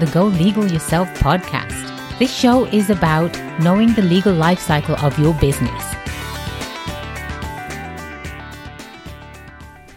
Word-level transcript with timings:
the 0.00 0.06
Go 0.12 0.24
Legal 0.24 0.66
Yourself 0.66 1.08
podcast. 1.18 2.18
This 2.18 2.34
show 2.34 2.64
is 2.64 2.88
about 2.88 3.38
knowing 3.60 3.92
the 3.92 4.00
legal 4.00 4.32
life 4.32 4.58
cycle 4.58 4.96
of 4.96 5.18
your 5.18 5.34
business. 5.34 5.94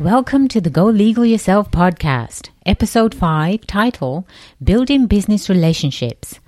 Welcome 0.02 0.50
to 0.50 0.60
the 0.60 0.70
Go 0.70 0.88
Legal 0.88 1.26
Yourself 1.26 1.72
podcast, 1.72 2.50
episode 2.66 3.16
5, 3.16 3.66
title 3.66 4.28
Building 4.62 5.08
Business 5.08 5.50
Relationships. 5.50 6.42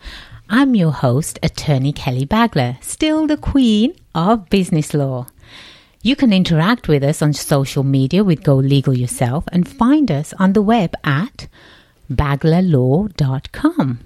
I'm 0.50 0.76
your 0.76 0.92
host, 0.92 1.40
attorney 1.42 1.94
Kelly 1.94 2.26
Bagler, 2.26 2.84
still 2.84 3.26
the 3.26 3.38
queen 3.38 3.96
of 4.14 4.50
business 4.50 4.94
law. 4.94 5.28
You 6.02 6.18
can 6.18 6.34
interact 6.34 6.90
with 6.90 7.06
us 7.06 7.22
on 7.22 7.32
social 7.32 7.84
media 7.84 8.22
with 8.22 8.44
Go 8.44 8.56
Legal 8.56 8.98
Yourself 8.98 9.46
and 9.54 9.66
find 9.66 10.12
us 10.12 10.34
on 10.38 10.52
the 10.52 10.62
web 10.62 10.94
at 11.06 11.48
baglerlaw.com. 12.12 14.00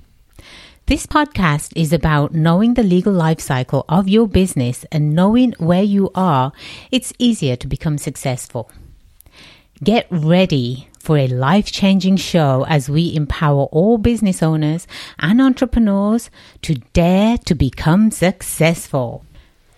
This 0.86 1.06
podcast 1.06 1.72
is 1.76 1.94
about 1.94 2.34
knowing 2.34 2.74
the 2.74 2.82
legal 2.82 3.14
life 3.14 3.40
cycle 3.40 3.86
of 3.88 4.08
your 4.08 4.28
business 4.28 4.86
and 4.92 5.14
knowing 5.14 5.54
where 5.60 5.84
you 5.84 6.10
are, 6.16 6.52
it's 6.90 7.14
easier 7.20 7.56
to 7.58 7.68
become 7.68 8.00
successful. 8.00 8.72
Get 9.84 10.08
ready 10.10 10.90
for 10.98 11.18
a 11.18 11.28
life 11.28 11.72
changing 11.72 12.18
show 12.18 12.66
as 12.68 12.90
we 12.90 13.16
empower 13.16 13.66
all 13.66 13.98
business 13.98 14.42
owners 14.42 14.88
and 15.20 15.40
entrepreneurs 15.40 16.30
to 16.64 16.76
dare 16.94 17.38
to 17.38 17.56
become 17.56 18.12
successful. 18.12 19.24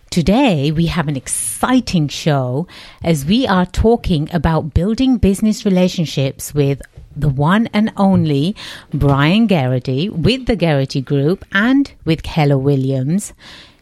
Today, 0.09 0.71
we 0.71 0.88
have 0.88 1.07
an 1.07 1.15
exciting 1.15 2.09
show 2.09 2.68
as 3.03 3.26
we 3.26 3.48
are 3.48 3.65
talking 3.65 4.27
about 4.34 4.74
building 4.74 5.18
business 5.18 5.63
relationships 5.63 6.53
with 6.53 6.81
the 7.15 7.29
one 7.29 7.67
and 7.73 7.91
only 7.98 8.55
Brian 8.93 9.48
Garrity 9.48 10.09
with 10.09 10.45
the 10.45 10.55
Garrity 10.55 11.01
Group 11.01 11.45
and 11.51 11.91
with 12.05 12.23
Keller 12.23 12.57
Williams. 12.57 13.34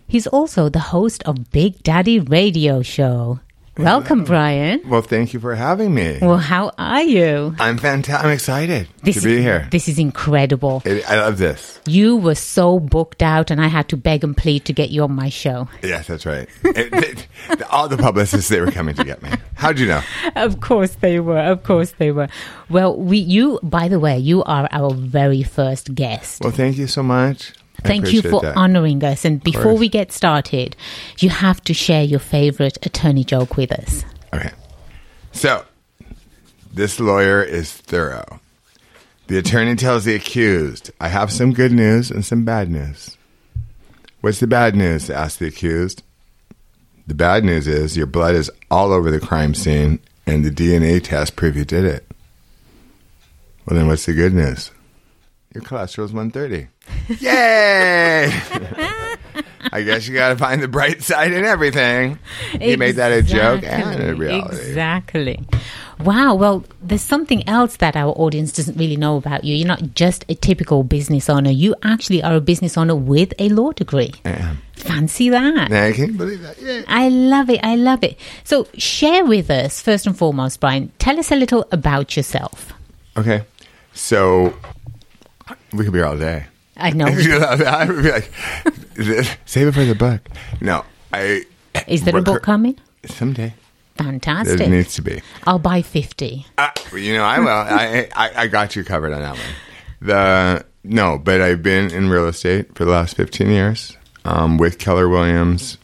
He's 0.07 0.27
also 0.27 0.69
the 0.69 0.89
host 0.91 1.21
of 1.23 1.51
Big 1.51 1.83
Daddy 1.83 2.19
Radio 2.19 2.81
Show. 2.81 3.39
Welcome, 3.83 4.25
Brian. 4.25 4.81
Well, 4.89 5.01
thank 5.01 5.33
you 5.33 5.39
for 5.39 5.55
having 5.55 5.93
me. 5.93 6.19
Well, 6.21 6.37
how 6.37 6.71
are 6.77 7.01
you? 7.01 7.55
I'm 7.59 7.77
fantastic. 7.77 8.25
I'm 8.25 8.31
excited 8.31 8.87
This 9.03 9.15
to 9.15 9.21
be 9.21 9.37
is, 9.37 9.43
here. 9.43 9.67
This 9.71 9.87
is 9.87 9.97
incredible. 9.97 10.81
It, 10.85 11.09
I 11.09 11.15
love 11.21 11.37
this. 11.37 11.79
You 11.87 12.17
were 12.17 12.35
so 12.35 12.79
booked 12.79 13.23
out, 13.23 13.51
and 13.51 13.61
I 13.61 13.67
had 13.67 13.87
to 13.89 13.97
beg 13.97 14.23
and 14.25 14.35
plead 14.35 14.65
to 14.65 14.73
get 14.73 14.89
you 14.89 15.03
on 15.03 15.13
my 15.13 15.29
show. 15.29 15.69
Yes, 15.81 16.07
that's 16.07 16.25
right. 16.25 16.49
It- 16.63 16.93
it- 16.93 17.27
all 17.71 17.87
the 17.87 17.97
publicists 17.97 18.49
they 18.49 18.59
were 18.59 18.71
coming 18.71 18.95
to 18.95 19.03
get 19.03 19.21
me. 19.23 19.29
How'd 19.55 19.79
you 19.79 19.87
know? 19.87 20.01
Of 20.35 20.59
course 20.59 20.95
they 20.95 21.19
were. 21.19 21.39
Of 21.39 21.63
course 21.63 21.91
they 21.97 22.11
were. 22.11 22.27
Well, 22.69 22.97
we 22.97 23.17
you 23.17 23.59
by 23.63 23.87
the 23.87 23.99
way, 23.99 24.17
you 24.17 24.43
are 24.43 24.67
our 24.71 24.93
very 24.93 25.43
first 25.43 25.93
guest. 25.95 26.41
Well, 26.43 26.51
thank 26.51 26.77
you 26.77 26.87
so 26.87 27.01
much. 27.03 27.53
Thank 27.83 28.11
you 28.13 28.21
for 28.21 28.41
that. 28.41 28.55
honoring 28.55 29.03
us. 29.03 29.25
And 29.25 29.43
before 29.43 29.75
we 29.75 29.89
get 29.89 30.11
started, 30.11 30.75
you 31.19 31.29
have 31.29 31.61
to 31.65 31.73
share 31.73 32.03
your 32.03 32.19
favorite 32.19 32.77
attorney 32.85 33.23
joke 33.23 33.57
with 33.57 33.71
us. 33.71 34.03
Okay. 34.33 34.51
So, 35.31 35.65
this 36.73 36.99
lawyer 36.99 37.43
is 37.43 37.71
thorough. 37.73 38.39
The 39.27 39.37
attorney 39.37 39.75
tells 39.75 40.05
the 40.05 40.15
accused, 40.15 40.91
I 40.99 41.09
have 41.09 41.31
some 41.31 41.53
good 41.53 41.71
news 41.71 42.09
and 42.09 42.25
some 42.25 42.45
bad 42.45 42.69
news. 42.69 43.15
What's 44.21 44.39
the 44.39 44.47
bad 44.47 44.75
news? 44.75 45.09
asked 45.09 45.39
the 45.39 45.47
accused. 45.47 46.03
The 47.07 47.13
bad 47.13 47.43
news 47.43 47.67
is 47.67 47.95
your 47.95 48.07
blood 48.07 48.35
is 48.35 48.51
all 48.69 48.91
over 48.91 49.09
the 49.11 49.19
crime 49.19 49.53
scene 49.53 49.99
and 50.25 50.43
the 50.43 50.51
DNA 50.51 51.03
test 51.03 51.35
proved 51.35 51.57
you 51.57 51.65
did 51.65 51.85
it. 51.85 52.05
Well, 53.65 53.77
then 53.77 53.87
what's 53.87 54.05
the 54.05 54.13
good 54.13 54.33
news? 54.33 54.71
Your 55.53 55.63
cholesterol's 55.63 56.13
130. 56.13 56.67
Yay! 57.23 58.31
I 59.71 59.81
guess 59.81 60.07
you 60.07 60.13
got 60.13 60.29
to 60.29 60.35
find 60.35 60.61
the 60.61 60.67
bright 60.67 61.01
side 61.01 61.33
in 61.33 61.43
everything. 61.43 62.19
He 62.59 62.75
made 62.77 62.95
that 62.97 63.11
a 63.11 63.21
joke 63.21 63.63
and 63.63 64.01
a 64.01 64.15
reality. 64.15 64.57
Exactly. 64.57 65.39
Wow. 65.99 66.35
Well, 66.35 66.63
there's 66.81 67.01
something 67.01 67.47
else 67.47 67.77
that 67.77 67.95
our 67.95 68.11
audience 68.11 68.51
doesn't 68.51 68.77
really 68.77 68.95
know 68.95 69.17
about 69.17 69.43
you. 69.43 69.55
You're 69.55 69.67
not 69.67 69.95
just 69.95 70.23
a 70.29 70.35
typical 70.35 70.83
business 70.83 71.29
owner. 71.29 71.49
You 71.49 71.75
actually 71.83 72.23
are 72.23 72.35
a 72.35 72.41
business 72.41 72.77
owner 72.77 72.95
with 72.95 73.33
a 73.39 73.49
law 73.49 73.71
degree. 73.71 74.13
Yeah. 74.23 74.55
Fancy 74.73 75.29
that. 75.29 75.69
Now, 75.69 75.91
can 75.91 76.11
you 76.11 76.17
believe 76.17 76.41
that? 76.41 76.61
Yeah. 76.61 76.83
I 76.87 77.09
love 77.09 77.49
it. 77.49 77.59
I 77.63 77.75
love 77.75 78.03
it. 78.03 78.17
So, 78.43 78.67
share 78.75 79.25
with 79.25 79.49
us, 79.49 79.81
first 79.81 80.07
and 80.07 80.17
foremost, 80.17 80.59
Brian, 80.61 80.91
tell 80.99 81.19
us 81.19 81.31
a 81.31 81.35
little 81.35 81.65
about 81.71 82.15
yourself. 82.15 82.71
Okay. 83.17 83.43
So 83.93 84.53
we 85.73 85.83
could 85.83 85.93
be 85.93 85.99
here 85.99 86.05
all 86.05 86.17
day. 86.17 86.45
I 86.77 86.91
know. 86.91 87.07
I 87.07 87.85
would 87.85 88.03
be 88.03 88.11
like, 88.11 88.31
save 89.45 89.67
it 89.67 89.71
for 89.73 89.83
the 89.83 89.95
book. 89.95 90.21
No, 90.61 90.85
I. 91.11 91.43
Is 91.87 92.03
there 92.03 92.15
a 92.15 92.21
book 92.21 92.43
coming? 92.43 92.77
Someday. 93.05 93.53
Fantastic. 93.95 94.59
There 94.59 94.69
needs 94.69 94.95
to 94.95 95.01
be. 95.01 95.21
I'll 95.43 95.59
buy 95.59 95.81
50. 95.81 96.45
Uh, 96.57 96.69
you 96.93 97.13
know, 97.13 97.23
I 97.23 97.39
will. 97.39 97.47
I, 97.49 98.09
I 98.15 98.43
I 98.43 98.47
got 98.47 98.75
you 98.75 98.83
covered 98.83 99.11
on 99.11 99.21
that 99.21 99.33
one. 99.33 99.55
The 100.01 100.65
no, 100.83 101.17
but 101.17 101.41
I've 101.41 101.61
been 101.61 101.91
in 101.91 102.09
real 102.09 102.27
estate 102.27 102.75
for 102.75 102.85
the 102.85 102.91
last 102.91 103.17
fifteen 103.17 103.49
years 103.49 103.97
um, 104.23 104.57
with 104.57 104.79
Keller 104.79 105.09
Williams 105.09 105.77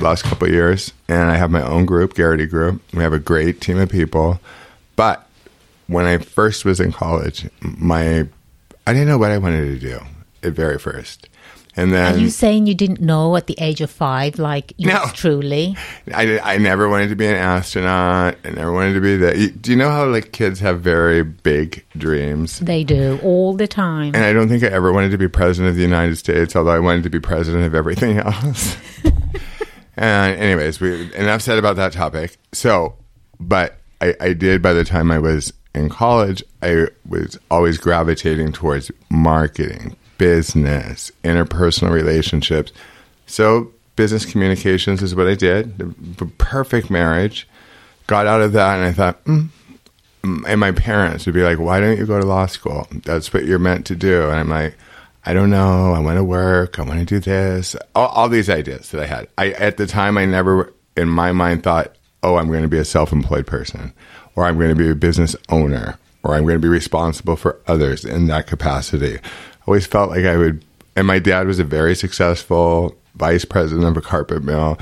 last 0.00 0.22
couple 0.24 0.46
of 0.46 0.52
years, 0.54 0.92
and 1.08 1.30
I 1.30 1.36
have 1.36 1.50
my 1.50 1.62
own 1.62 1.84
group, 1.84 2.14
Garrity 2.14 2.46
Group. 2.46 2.82
We 2.94 3.02
have 3.02 3.12
a 3.12 3.18
great 3.18 3.60
team 3.60 3.78
of 3.78 3.88
people. 3.88 4.40
But 4.96 5.26
when 5.86 6.06
I 6.06 6.18
first 6.18 6.64
was 6.64 6.80
in 6.80 6.92
college, 6.92 7.48
my 7.60 8.28
I 8.86 8.92
didn't 8.92 9.08
know 9.08 9.18
what 9.18 9.30
I 9.30 9.38
wanted 9.38 9.66
to 9.66 9.78
do 9.78 10.00
at 10.42 10.52
very 10.54 10.78
first, 10.78 11.28
and 11.76 11.92
then, 11.92 12.14
Are 12.14 12.18
you 12.18 12.30
saying 12.30 12.66
you 12.66 12.74
didn't 12.74 13.00
know 13.00 13.36
at 13.36 13.46
the 13.46 13.54
age 13.60 13.80
of 13.80 13.90
five, 13.90 14.38
like 14.40 14.72
you 14.76 14.88
No. 14.88 15.04
truly? 15.14 15.76
I, 16.12 16.38
I 16.40 16.58
never 16.58 16.88
wanted 16.88 17.08
to 17.10 17.14
be 17.16 17.26
an 17.26 17.36
astronaut. 17.36 18.36
I 18.44 18.50
never 18.50 18.72
wanted 18.72 18.94
to 18.94 19.00
be 19.00 19.16
that. 19.18 19.62
Do 19.62 19.70
you 19.70 19.76
know 19.76 19.88
how 19.90 20.06
like 20.06 20.32
kids 20.32 20.58
have 20.60 20.80
very 20.80 21.22
big 21.22 21.84
dreams? 21.96 22.58
They 22.58 22.82
do 22.82 23.20
all 23.22 23.54
the 23.54 23.68
time. 23.68 24.14
And 24.16 24.24
I 24.24 24.32
don't 24.32 24.48
think 24.48 24.64
I 24.64 24.66
ever 24.68 24.92
wanted 24.92 25.10
to 25.12 25.18
be 25.18 25.28
president 25.28 25.70
of 25.70 25.76
the 25.76 25.82
United 25.82 26.16
States, 26.16 26.56
although 26.56 26.72
I 26.72 26.80
wanted 26.80 27.04
to 27.04 27.10
be 27.10 27.20
president 27.20 27.64
of 27.64 27.74
everything 27.74 28.18
else. 28.26 28.76
and 29.96 30.40
anyways, 30.40 30.80
we 30.80 31.14
enough 31.14 31.42
said 31.42 31.58
about 31.58 31.76
that 31.76 31.92
topic. 31.92 32.36
So, 32.52 32.96
but 33.38 33.76
I, 34.00 34.14
I 34.20 34.32
did 34.32 34.60
by 34.60 34.72
the 34.72 34.84
time 34.84 35.10
I 35.12 35.18
was 35.18 35.52
in 35.74 35.88
college, 35.88 36.42
I 36.62 36.88
was 37.08 37.38
always 37.50 37.78
gravitating 37.78 38.52
towards 38.52 38.90
marketing, 39.08 39.96
business, 40.18 41.12
interpersonal 41.24 41.92
relationships. 41.92 42.72
So 43.26 43.72
business 43.96 44.24
communications 44.24 45.02
is 45.02 45.14
what 45.14 45.28
I 45.28 45.34
did. 45.34 45.78
The 46.18 46.26
perfect 46.38 46.90
marriage. 46.90 47.48
Got 48.06 48.26
out 48.26 48.42
of 48.42 48.52
that 48.52 48.76
and 48.76 48.84
I 48.84 48.92
thought, 48.92 49.24
mm, 49.24 49.48
and 50.24 50.60
my 50.60 50.72
parents 50.72 51.26
would 51.26 51.34
be 51.34 51.42
like, 51.42 51.58
"Why 51.58 51.80
don't 51.80 51.96
you 51.96 52.06
go 52.06 52.20
to 52.20 52.26
law 52.26 52.46
school? 52.46 52.86
That's 53.04 53.32
what 53.32 53.44
you're 53.44 53.58
meant 53.58 53.86
to 53.86 53.96
do." 53.96 54.24
And 54.24 54.40
I'm 54.40 54.48
like, 54.48 54.76
"I 55.24 55.32
don't 55.32 55.50
know. 55.50 55.92
I 55.92 56.00
want 56.00 56.18
to 56.18 56.24
work. 56.24 56.78
I 56.78 56.82
want 56.82 56.98
to 56.98 57.04
do 57.04 57.20
this. 57.20 57.76
All, 57.94 58.08
all 58.08 58.28
these 58.28 58.50
ideas 58.50 58.90
that 58.90 59.00
I 59.00 59.06
had. 59.06 59.28
I 59.38 59.50
at 59.52 59.76
the 59.76 59.86
time, 59.86 60.18
I 60.18 60.26
never 60.26 60.72
in 60.96 61.08
my 61.08 61.32
mind 61.32 61.62
thought, 61.62 61.94
"Oh, 62.22 62.36
I'm 62.36 62.48
going 62.48 62.62
to 62.62 62.68
be 62.68 62.78
a 62.78 62.84
self-employed 62.84 63.46
person, 63.46 63.92
or 64.34 64.44
I'm 64.44 64.56
going 64.56 64.70
to 64.70 64.74
be 64.74 64.90
a 64.90 64.94
business 64.94 65.36
owner, 65.48 65.98
or 66.22 66.34
I'm 66.34 66.42
going 66.44 66.56
to 66.56 66.60
be 66.60 66.68
responsible 66.68 67.36
for 67.36 67.58
others 67.66 68.04
in 68.04 68.26
that 68.28 68.46
capacity." 68.46 69.16
I 69.16 69.64
always 69.66 69.86
felt 69.86 70.10
like 70.10 70.24
I 70.24 70.36
would. 70.36 70.64
And 70.96 71.06
my 71.06 71.18
dad 71.18 71.46
was 71.46 71.58
a 71.58 71.64
very 71.64 71.94
successful 71.94 72.96
vice 73.14 73.44
president 73.44 73.86
of 73.86 73.96
a 73.96 74.00
carpet 74.00 74.42
mill. 74.42 74.78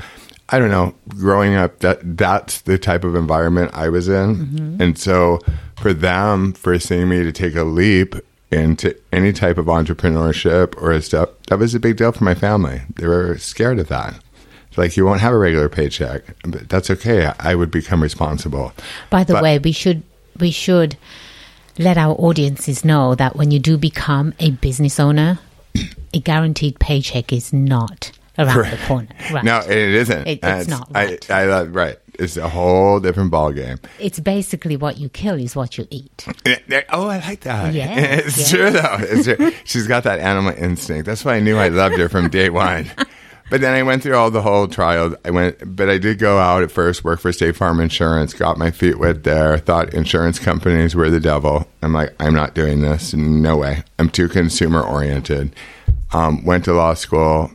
I 0.49 0.57
don't 0.57 0.71
know. 0.71 0.95
Growing 1.09 1.55
up, 1.55 1.79
that 1.79 2.17
that's 2.17 2.61
the 2.61 2.77
type 2.77 3.03
of 3.03 3.15
environment 3.15 3.71
I 3.73 3.89
was 3.89 4.07
in, 4.07 4.35
mm-hmm. 4.35 4.81
and 4.81 4.97
so 4.97 5.39
for 5.79 5.93
them, 5.93 6.53
for 6.53 6.77
seeing 6.79 7.09
me 7.09 7.23
to 7.23 7.31
take 7.31 7.55
a 7.55 7.63
leap 7.63 8.15
into 8.51 8.95
any 9.11 9.31
type 9.31 9.57
of 9.57 9.67
entrepreneurship 9.67 10.75
or 10.81 10.91
a 10.91 11.01
step, 11.01 11.41
that 11.47 11.59
was 11.59 11.75
a 11.75 11.79
big 11.79 11.97
deal 11.97 12.11
for 12.11 12.23
my 12.23 12.33
family. 12.33 12.81
They 12.95 13.05
were 13.05 13.37
scared 13.37 13.77
of 13.79 13.87
that. 13.89 14.19
It's 14.69 14.77
like 14.77 14.95
you 14.97 15.05
won't 15.05 15.21
have 15.21 15.33
a 15.33 15.37
regular 15.37 15.67
paycheck, 15.69 16.23
but 16.43 16.69
that's 16.69 16.89
okay. 16.91 17.31
I 17.39 17.55
would 17.55 17.71
become 17.71 18.01
responsible. 18.03 18.73
By 19.09 19.23
the 19.23 19.33
But- 19.33 19.43
way, 19.43 19.59
we 19.59 19.71
should 19.71 20.03
we 20.39 20.51
should 20.51 20.95
let 21.77 21.97
our 21.97 22.13
audiences 22.15 22.85
know 22.85 23.15
that 23.15 23.35
when 23.35 23.51
you 23.51 23.59
do 23.59 23.77
become 23.77 24.33
a 24.39 24.51
business 24.51 24.99
owner, 24.99 25.39
a 26.13 26.19
guaranteed 26.19 26.79
paycheck 26.79 27.33
is 27.33 27.51
not 27.51 28.11
around 28.37 28.69
the 28.71 28.77
corner. 28.85 29.07
Right. 29.31 29.43
No, 29.43 29.59
it 29.59 29.69
isn't. 29.71 30.21
It- 30.27 30.31
it's 30.33 30.41
That's- 30.41 30.67
not, 30.67 30.87
right. 30.93 31.29
I, 31.31 31.45
love 31.45 31.75
right. 31.75 31.97
It's 32.17 32.37
a 32.37 32.47
whole 32.49 32.99
different 32.99 33.31
ball 33.31 33.51
game. 33.53 33.79
It's 33.99 34.19
basically 34.19 34.75
what 34.77 34.97
you 34.97 35.09
kill 35.09 35.35
is 35.35 35.55
what 35.55 35.77
you 35.77 35.87
eat. 35.89 36.25
Oh, 36.89 37.07
I 37.07 37.19
like 37.19 37.41
that. 37.41 37.73
Yeah, 37.73 37.93
it's 37.97 38.37
yeah. 38.51 38.57
true 38.57 38.71
though. 38.71 38.97
It's 38.99 39.25
true. 39.25 39.51
She's 39.65 39.87
got 39.87 40.03
that 40.03 40.19
animal 40.19 40.53
instinct. 40.57 41.05
That's 41.05 41.23
why 41.25 41.35
I 41.35 41.39
knew 41.39 41.57
I 41.57 41.69
loved 41.69 41.97
her 41.97 42.07
from 42.09 42.29
day 42.29 42.49
one. 42.49 42.91
but 43.49 43.61
then 43.61 43.73
I 43.73 43.83
went 43.83 44.03
through 44.03 44.15
all 44.15 44.31
the 44.31 44.41
whole 44.41 44.67
trial. 44.67 45.15
I 45.25 45.31
went, 45.31 45.75
but 45.75 45.89
I 45.89 45.97
did 45.97 46.19
go 46.19 46.37
out 46.37 46.63
at 46.63 46.71
first, 46.71 47.03
work 47.03 47.19
for 47.19 47.31
State 47.31 47.55
Farm 47.55 47.79
Insurance, 47.79 48.33
got 48.33 48.57
my 48.57 48.71
feet 48.71 48.99
wet 48.99 49.23
there. 49.23 49.57
Thought 49.57 49.93
insurance 49.93 50.39
companies 50.39 50.95
were 50.95 51.09
the 51.09 51.19
devil. 51.19 51.67
I'm 51.81 51.93
like, 51.93 52.15
I'm 52.19 52.33
not 52.33 52.55
doing 52.55 52.81
this. 52.81 53.13
No 53.13 53.57
way. 53.57 53.83
I'm 53.97 54.09
too 54.09 54.29
consumer 54.29 54.81
oriented. 54.81 55.55
Um, 56.11 56.43
went 56.45 56.65
to 56.65 56.73
law 56.73 56.93
school. 56.93 57.51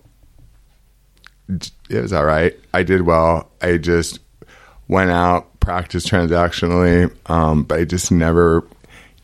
It 1.48 1.70
was 1.90 2.12
all 2.12 2.24
right. 2.24 2.58
I 2.72 2.82
did 2.82 3.02
well. 3.02 3.50
I 3.60 3.76
just 3.76 4.18
went 4.88 5.10
out, 5.10 5.60
practiced 5.60 6.08
transactionally, 6.08 7.14
um, 7.30 7.64
but 7.64 7.80
I 7.80 7.84
just 7.84 8.10
never 8.10 8.64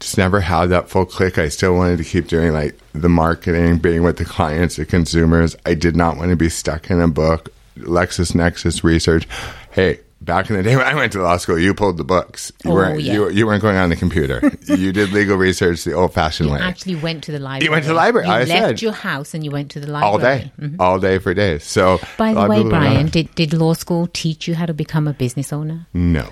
just 0.01 0.19
never 0.19 0.41
had 0.41 0.67
that 0.67 0.89
full 0.89 1.05
click. 1.07 1.39
I 1.39 1.49
still 1.49 1.75
wanted 1.77 1.99
to 1.99 2.05
keep 2.05 2.27
doing 2.27 2.53
like 2.53 2.79
the 2.93 3.09
marketing, 3.09 3.79
being 3.79 4.03
with 4.03 4.17
the 4.17 4.25
clients, 4.25 4.77
the 4.77 4.85
consumers. 4.87 5.55
I 5.67 5.75
did 5.75 5.95
not 5.97 6.17
want 6.17 6.31
to 6.31 6.37
be 6.37 6.49
stuck 6.49 6.91
in 6.91 7.01
a 7.01 7.09
book, 7.09 7.51
LexisNexis 7.79 8.83
research. 8.83 9.29
Hey, 9.73 10.01
back 10.23 10.51
in 10.51 10.57
the 10.57 10.63
day 10.63 10.77
when 10.81 10.87
I 10.87 10.95
went 10.95 11.13
to 11.13 11.23
law 11.23 11.37
school, 11.37 11.59
you 11.59 11.75
pulled 11.75 11.97
the 11.97 12.05
books. 12.05 12.51
You 12.65 12.71
Oh, 12.71 12.75
weren't 12.75 13.01
yeah. 13.03 13.13
you, 13.15 13.31
you 13.31 13.47
weren't 13.47 13.63
going 13.63 13.77
on 13.77 13.91
the 13.91 13.97
computer. 13.97 14.41
you 14.67 14.93
did 14.93 15.13
legal 15.13 15.37
research 15.37 15.85
the 15.85 15.93
old 15.93 16.13
fashioned 16.15 16.49
You 16.49 16.55
way. 16.55 16.61
actually 16.61 16.97
went 16.97 17.25
to 17.25 17.33
the 17.33 17.39
library. 17.39 17.65
You 17.65 17.71
went 17.71 17.85
to 17.85 17.89
the 17.89 17.95
library, 17.95 18.27
You 18.27 18.33
I 18.33 18.45
left 18.45 18.51
said. 18.51 18.83
your 18.83 18.93
house 18.93 19.35
and 19.35 19.45
you 19.45 19.51
went 19.51 19.71
to 19.73 19.81
the 19.81 19.87
library 19.91 20.13
all 20.13 20.19
day, 20.19 20.53
mm-hmm. 20.61 20.81
all 20.81 20.99
day 20.99 21.19
for 21.19 21.35
days. 21.35 21.65
So, 21.65 22.01
By 22.19 22.35
the 22.35 22.41
way, 22.41 22.57
people 22.59 22.71
don't 22.71 22.81
know 22.83 22.91
Brian, 22.91 23.07
did, 23.09 23.35
did 23.35 23.53
law 23.53 23.75
school 23.75 24.09
teach 24.13 24.49
you 24.49 24.55
how 24.55 24.67
to 24.67 24.75
become 24.75 25.07
a 25.09 25.13
business 25.13 25.53
owner? 25.53 25.87
No, 25.95 26.29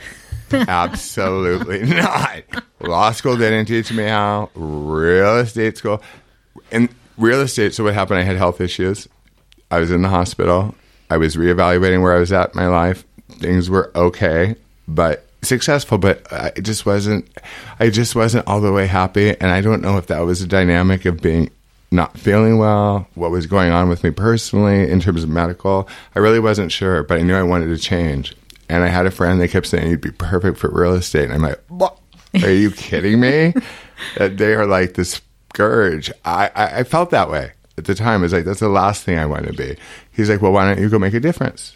absolutely 0.53 1.83
not. 1.95 2.43
Law 2.81 3.13
school 3.13 3.37
didn't 3.37 3.67
teach 3.67 3.93
me 3.93 4.05
how. 4.05 4.51
Real 4.55 5.39
estate 5.39 5.77
school. 5.77 6.03
And 6.71 6.89
real 7.17 7.41
estate, 7.41 7.75
so 7.75 7.85
what 7.85 7.95
happened? 7.95 8.21
I 8.21 8.23
had 8.23 8.37
health 8.37 8.61
issues. 8.61 9.09
I 9.71 9.79
was 9.79 9.91
in 9.91 10.03
the 10.03 10.09
hospital. 10.09 10.75
I 11.11 11.17
was 11.17 11.37
reevaluating 11.37 12.03
where 12.03 12.15
I 12.15 12.19
was 12.21 12.33
at 12.33 12.55
in 12.55 12.61
my 12.61 12.69
life. 12.69 13.05
Things 13.31 13.69
were 13.69 13.91
okay, 13.95 14.57
but 14.87 15.27
successful, 15.43 15.99
but 15.99 16.31
I 16.33 16.51
just 16.61 16.87
wasn't, 16.87 17.29
I 17.79 17.91
just 17.91 18.15
wasn't 18.15 18.47
all 18.47 18.61
the 18.61 18.73
way 18.73 18.87
happy. 18.87 19.31
And 19.31 19.51
I 19.51 19.61
don't 19.61 19.83
know 19.83 19.99
if 19.99 20.07
that 20.09 20.21
was 20.21 20.43
a 20.43 20.47
dynamic 20.47 21.05
of 21.05 21.21
being 21.21 21.51
not 21.91 22.19
feeling 22.19 22.59
well, 22.59 23.09
what 23.15 23.31
was 23.31 23.47
going 23.47 23.73
on 23.73 23.89
with 23.89 24.05
me 24.05 24.11
personally 24.11 24.91
in 24.91 25.01
terms 25.01 25.23
of 25.23 25.31
medical. 25.31 25.89
I 26.15 26.19
really 26.19 26.41
wasn't 26.41 26.73
sure, 26.73 27.03
but 27.03 27.19
I 27.19 27.23
knew 27.23 27.35
I 27.35 27.43
wanted 27.43 27.69
to 27.69 27.79
change. 27.79 28.35
And 28.69 28.85
I 28.85 28.89
had 28.89 29.07
a 29.07 29.11
friend 29.11 29.41
that 29.41 29.49
kept 29.49 29.67
saying 29.67 29.91
you'd 29.91 30.01
be 30.01 30.11
perfect 30.11 30.59
for 30.59 30.69
real 30.71 30.95
estate. 30.95 31.25
And 31.25 31.33
I'm 31.33 31.43
like, 31.43 31.63
what? 31.69 31.99
Are 32.43 32.51
you 32.53 32.71
kidding 32.87 33.21
me? 33.21 33.55
that 34.17 34.37
they 34.39 34.55
are 34.55 34.67
like 34.67 34.95
the 34.95 35.05
scourge. 35.05 36.11
I, 36.25 36.51
I, 36.55 36.79
I 36.81 36.85
felt 36.85 37.11
that 37.11 37.31
way 37.31 37.53
at 37.77 37.85
the 37.87 37.95
time. 37.95 38.23
It's 38.25 38.33
like, 38.33 38.45
that's 38.45 38.61
the 38.61 38.69
last 38.69 39.05
thing 39.05 39.19
I 39.19 39.27
want 39.27 39.47
to 39.47 39.53
be. 39.53 39.77
He's 40.13 40.29
like, 40.31 40.43
well, 40.43 40.53
why 40.53 40.67
don't 40.73 40.81
you 40.83 40.89
go 40.89 40.99
make 40.99 41.15
a 41.15 41.21
difference? 41.21 41.75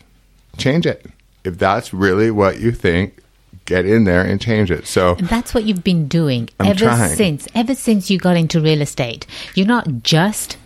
Change 0.58 0.86
it. 0.86 1.06
If 1.44 1.58
that's 1.58 1.92
really 1.92 2.30
what 2.30 2.60
you 2.60 2.70
think, 2.72 3.18
get 3.64 3.86
in 3.86 4.04
there 4.04 4.22
and 4.22 4.40
change 4.40 4.70
it. 4.70 4.86
So 4.86 5.16
And 5.16 5.28
that's 5.28 5.54
what 5.54 5.64
you've 5.64 5.82
been 5.84 6.06
doing 6.08 6.48
I'm 6.60 6.66
ever 6.66 6.78
trying. 6.80 7.16
since. 7.16 7.48
Ever 7.54 7.74
since 7.74 8.10
you 8.10 8.18
got 8.18 8.36
into 8.36 8.60
real 8.60 8.82
estate, 8.82 9.26
you're 9.54 9.66
not 9.66 10.02
just 10.02 10.58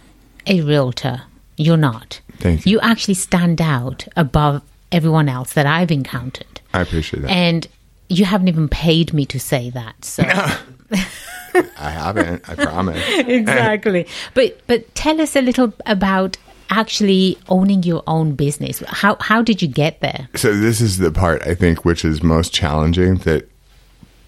a 0.46 0.61
realtor. 0.62 1.23
You're 1.56 1.76
not. 1.78 2.20
Thank 2.38 2.67
you. 2.67 2.73
You 2.73 2.81
actually 2.81 3.14
stand 3.14 3.61
out 3.62 4.06
above 4.17 4.62
everyone 4.93 5.29
else 5.29 5.53
that 5.55 5.67
I've 5.67 5.91
encountered. 5.91 6.61
I 6.73 6.83
appreciate 6.83 7.23
that. 7.23 7.31
And 7.31 7.67
you 8.09 8.25
haven't 8.25 8.49
even 8.49 8.69
paid 8.69 9.12
me 9.12 9.27
to 9.27 9.41
say 9.41 9.71
that. 9.71 10.05
So 10.05 10.23
I 10.25 11.91
haven't, 11.91 12.49
I 12.49 12.55
promise. 12.55 13.03
exactly. 13.09 14.06
But 14.35 14.61
but 14.67 14.94
tell 14.94 15.21
us 15.21 15.37
a 15.37 15.43
little 15.43 15.73
about 15.87 16.37
actually 16.71 17.38
owning 17.49 17.83
your 17.83 18.03
own 18.06 18.35
business. 18.35 18.83
How 18.87 19.17
how 19.21 19.43
did 19.43 19.62
you 19.62 19.69
get 19.69 20.00
there? 20.00 20.29
So 20.35 20.55
this 20.55 20.81
is 20.81 20.99
the 20.99 21.11
part 21.11 21.43
I 21.47 21.55
think 21.55 21.85
which 21.85 22.05
is 22.05 22.23
most 22.23 22.53
challenging. 22.53 23.17
That 23.17 23.49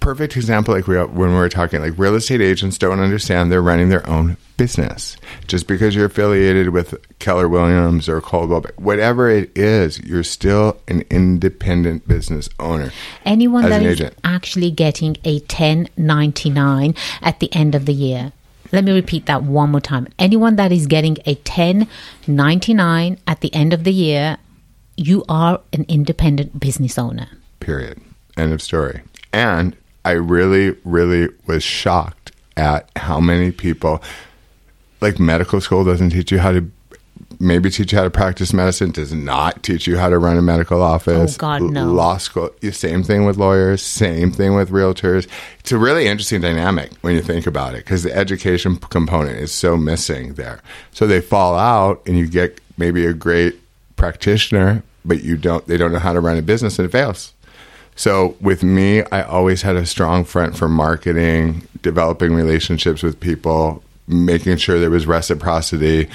perfect 0.08 0.36
example, 0.38 0.72
like 0.72 0.86
we 0.86 0.96
when 0.96 1.28
we 1.28 1.34
were 1.34 1.50
talking, 1.50 1.82
like 1.82 1.92
real 1.98 2.14
estate 2.14 2.40
agents 2.40 2.78
don't 2.78 2.98
understand 2.98 3.52
they're 3.52 3.60
running 3.60 3.90
their 3.90 4.08
own 4.08 4.38
business. 4.56 5.18
Just 5.46 5.66
because 5.66 5.94
you're 5.94 6.06
affiliated 6.06 6.70
with 6.70 6.94
Keller 7.18 7.46
Williams 7.46 8.08
or 8.08 8.22
Coldwell, 8.22 8.64
whatever 8.76 9.28
it 9.28 9.50
is, 9.54 10.00
you're 10.00 10.24
still 10.24 10.80
an 10.88 11.04
independent 11.10 12.08
business 12.08 12.48
owner. 12.58 12.90
Anyone 13.26 13.64
that 13.68 13.82
an 13.82 13.86
is 13.86 14.00
agent. 14.00 14.16
actually 14.24 14.70
getting 14.70 15.18
a 15.26 15.40
1099 15.40 16.94
at 17.20 17.40
the 17.40 17.54
end 17.54 17.74
of 17.74 17.84
the 17.84 17.92
year. 17.92 18.32
Let 18.72 18.84
me 18.84 18.92
repeat 18.92 19.26
that 19.26 19.42
one 19.42 19.72
more 19.72 19.80
time. 19.82 20.08
Anyone 20.18 20.56
that 20.56 20.72
is 20.72 20.86
getting 20.86 21.18
a 21.26 21.34
1099 21.34 23.18
at 23.26 23.42
the 23.42 23.54
end 23.54 23.74
of 23.74 23.84
the 23.84 23.92
year, 23.92 24.38
you 24.96 25.22
are 25.28 25.60
an 25.74 25.84
independent 25.86 26.58
business 26.58 26.96
owner. 26.96 27.28
Period. 27.60 28.00
End 28.38 28.54
of 28.54 28.62
story. 28.62 29.02
And 29.34 29.76
I 30.08 30.12
really, 30.12 30.74
really 30.84 31.28
was 31.46 31.62
shocked 31.62 32.32
at 32.56 32.90
how 32.96 33.20
many 33.20 33.52
people, 33.52 34.02
like 35.02 35.20
medical 35.20 35.60
school 35.60 35.84
doesn't 35.84 36.08
teach 36.08 36.32
you 36.32 36.38
how 36.38 36.52
to, 36.52 36.70
maybe 37.38 37.68
teach 37.68 37.92
you 37.92 37.98
how 37.98 38.04
to 38.04 38.10
practice 38.10 38.54
medicine, 38.54 38.90
does 38.90 39.12
not 39.12 39.62
teach 39.62 39.86
you 39.86 39.98
how 39.98 40.08
to 40.08 40.18
run 40.18 40.38
a 40.38 40.40
medical 40.40 40.80
office. 40.80 41.34
Oh, 41.34 41.38
God, 41.38 41.60
no. 41.60 41.92
Law 41.92 42.16
school, 42.16 42.48
same 42.70 43.02
thing 43.02 43.26
with 43.26 43.36
lawyers, 43.36 43.82
same 43.82 44.32
thing 44.32 44.54
with 44.54 44.70
realtors. 44.70 45.28
It's 45.60 45.72
a 45.72 45.78
really 45.78 46.06
interesting 46.06 46.40
dynamic 46.40 46.90
when 47.02 47.14
you 47.14 47.20
think 47.20 47.46
about 47.46 47.74
it 47.74 47.84
because 47.84 48.02
the 48.02 48.16
education 48.16 48.76
component 48.76 49.36
is 49.36 49.52
so 49.52 49.76
missing 49.76 50.34
there. 50.34 50.62
So 50.90 51.06
they 51.06 51.20
fall 51.20 51.54
out 51.54 52.00
and 52.06 52.16
you 52.16 52.26
get 52.26 52.62
maybe 52.78 53.04
a 53.04 53.12
great 53.12 53.60
practitioner, 53.96 54.82
but 55.04 55.22
you 55.22 55.36
don't, 55.36 55.66
they 55.66 55.76
don't 55.76 55.92
know 55.92 55.98
how 55.98 56.14
to 56.14 56.20
run 56.20 56.38
a 56.38 56.42
business 56.42 56.78
and 56.78 56.86
it 56.86 56.92
fails. 56.92 57.34
So 57.98 58.36
with 58.40 58.62
me, 58.62 59.02
I 59.10 59.22
always 59.22 59.62
had 59.62 59.74
a 59.74 59.84
strong 59.84 60.24
front 60.24 60.56
for 60.56 60.68
marketing, 60.68 61.66
developing 61.82 62.32
relationships 62.32 63.02
with 63.02 63.18
people, 63.18 63.82
making 64.06 64.58
sure 64.58 64.78
there 64.78 64.88
was 64.88 65.08
reciprocity, 65.08 66.08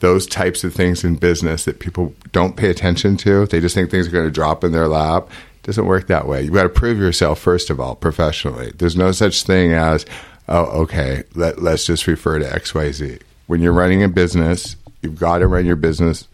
those 0.00 0.26
types 0.26 0.64
of 0.64 0.74
things 0.74 1.04
in 1.04 1.14
business 1.14 1.64
that 1.64 1.78
people 1.78 2.12
don't 2.32 2.56
pay 2.56 2.70
attention 2.70 3.16
to. 3.18 3.46
They 3.46 3.60
just 3.60 3.76
think 3.76 3.88
things 3.88 4.08
are 4.08 4.10
going 4.10 4.26
to 4.26 4.32
drop 4.32 4.64
in 4.64 4.72
their 4.72 4.88
lap. 4.88 5.28
It 5.62 5.66
doesn't 5.68 5.86
work 5.86 6.08
that 6.08 6.26
way. 6.26 6.42
You've 6.42 6.54
got 6.54 6.64
to 6.64 6.68
prove 6.68 6.98
yourself 6.98 7.38
first 7.38 7.70
of 7.70 7.78
all 7.78 7.94
professionally. 7.94 8.72
There's 8.76 8.96
no 8.96 9.12
such 9.12 9.44
thing 9.44 9.70
as, 9.70 10.06
oh, 10.48 10.64
okay, 10.82 11.22
let, 11.36 11.62
let's 11.62 11.86
just 11.86 12.08
refer 12.08 12.40
to 12.40 12.46
XYZ. 12.46 13.22
When 13.46 13.62
you're 13.62 13.72
running 13.72 14.02
a 14.02 14.08
business, 14.08 14.74
you've 15.02 15.20
got 15.20 15.38
to 15.38 15.46
run 15.46 15.66
your 15.66 15.76
business 15.76 16.26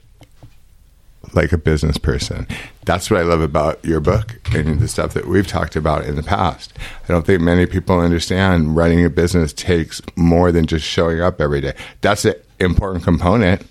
like 1.35 1.53
a 1.53 1.59
business 1.59 1.99
person. 1.99 2.47
That's 2.85 3.11
what 3.11 3.21
I 3.21 3.23
love 3.23 3.41
about 3.41 3.85
your 3.85 4.01
book 4.01 4.37
and 4.55 4.79
the 4.79 4.89
stuff 4.89 5.15
that 5.15 5.27
we've 5.27 5.47
talked 5.47 5.77
about 5.77 6.05
in 6.05 6.17
the 6.17 6.23
past. 6.23 6.73
I 7.05 7.13
don't 7.13 7.25
think 7.27 7.41
many 7.41 7.67
people 7.67 7.99
understand 7.99 8.77
running 8.77 9.05
a 9.05 9.11
business 9.11 9.53
takes 9.53 10.01
more 10.17 10.53
than 10.53 10.67
just 10.67 10.85
showing 10.85 11.21
up 11.21 11.41
every 11.41 11.61
day. 11.61 11.75
That's 12.01 12.25
an 12.25 12.35
important 12.61 13.05
component. 13.05 13.67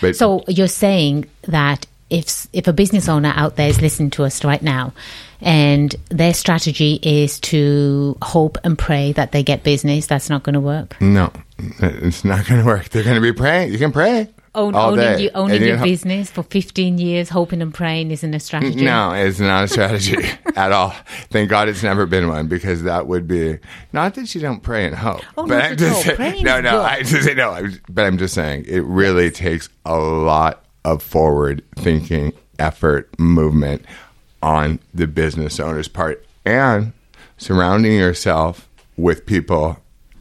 But 0.00 0.16
So 0.16 0.44
you're 0.48 0.68
saying 0.68 1.26
that 1.42 1.86
if 2.10 2.46
if 2.52 2.66
a 2.68 2.72
business 2.72 3.08
owner 3.08 3.32
out 3.34 3.56
there 3.56 3.68
is 3.68 3.80
listening 3.80 4.10
to 4.10 4.24
us 4.24 4.44
right 4.44 4.62
now 4.62 4.92
and 5.40 5.94
their 6.10 6.34
strategy 6.34 7.00
is 7.02 7.40
to 7.40 8.16
hope 8.22 8.58
and 8.64 8.78
pray 8.78 9.12
that 9.12 9.32
they 9.32 9.42
get 9.42 9.62
business, 9.64 10.06
that's 10.06 10.28
not 10.28 10.42
going 10.42 10.54
to 10.54 10.60
work. 10.60 11.00
no, 11.00 11.32
it's 11.58 12.24
not 12.24 12.46
going 12.46 12.60
to 12.60 12.66
work. 12.66 12.90
They're 12.90 13.02
going 13.02 13.16
to 13.16 13.20
be 13.22 13.32
praying. 13.32 13.72
You 13.72 13.78
can 13.78 13.92
pray. 13.92 14.28
Own, 14.54 14.74
owning 14.74 15.18
you, 15.18 15.30
owning 15.34 15.62
your 15.62 15.78
business 15.78 16.30
for 16.30 16.42
15 16.42 16.98
years, 16.98 17.30
hoping 17.30 17.62
and 17.62 17.72
praying 17.72 18.10
isn't 18.10 18.34
a 18.34 18.38
strategy. 18.38 18.84
No, 18.84 19.12
it's 19.12 19.40
not 19.40 19.64
a 19.64 19.68
strategy 19.68 20.16
at 20.56 20.72
all. 20.72 20.94
Thank 21.30 21.48
God 21.48 21.68
it's 21.68 21.82
never 21.82 22.04
been 22.04 22.28
one 22.28 22.48
because 22.48 22.82
that 22.82 23.06
would 23.06 23.26
be 23.26 23.58
not 23.94 24.14
that 24.16 24.34
you 24.34 24.42
don't 24.42 24.60
pray 24.62 24.84
and 24.84 24.94
hope. 24.94 25.22
Oh, 25.38 25.46
but 25.46 25.62
I'm 25.64 25.76
just 25.78 26.02
saying- 26.02 26.16
Praying 26.16 26.44
no, 26.44 26.60
no. 26.60 26.82
I 26.82 27.02
just 27.02 27.24
say 27.24 27.32
no. 27.34 27.50
I'm, 27.52 27.80
but 27.88 28.04
I'm 28.04 28.18
just 28.18 28.34
saying 28.34 28.66
it 28.68 28.80
really 28.84 29.30
takes 29.30 29.70
a 29.86 29.98
lot 29.98 30.62
of 30.84 31.02
forward 31.02 31.64
thinking, 31.76 32.34
effort, 32.58 33.08
movement 33.18 33.84
on 34.42 34.80
the 34.92 35.06
business 35.06 35.58
owner's 35.60 35.88
part, 35.88 36.26
and 36.44 36.92
surrounding 37.38 37.92
yourself 37.94 38.68
with 38.98 39.24
people 39.24 39.78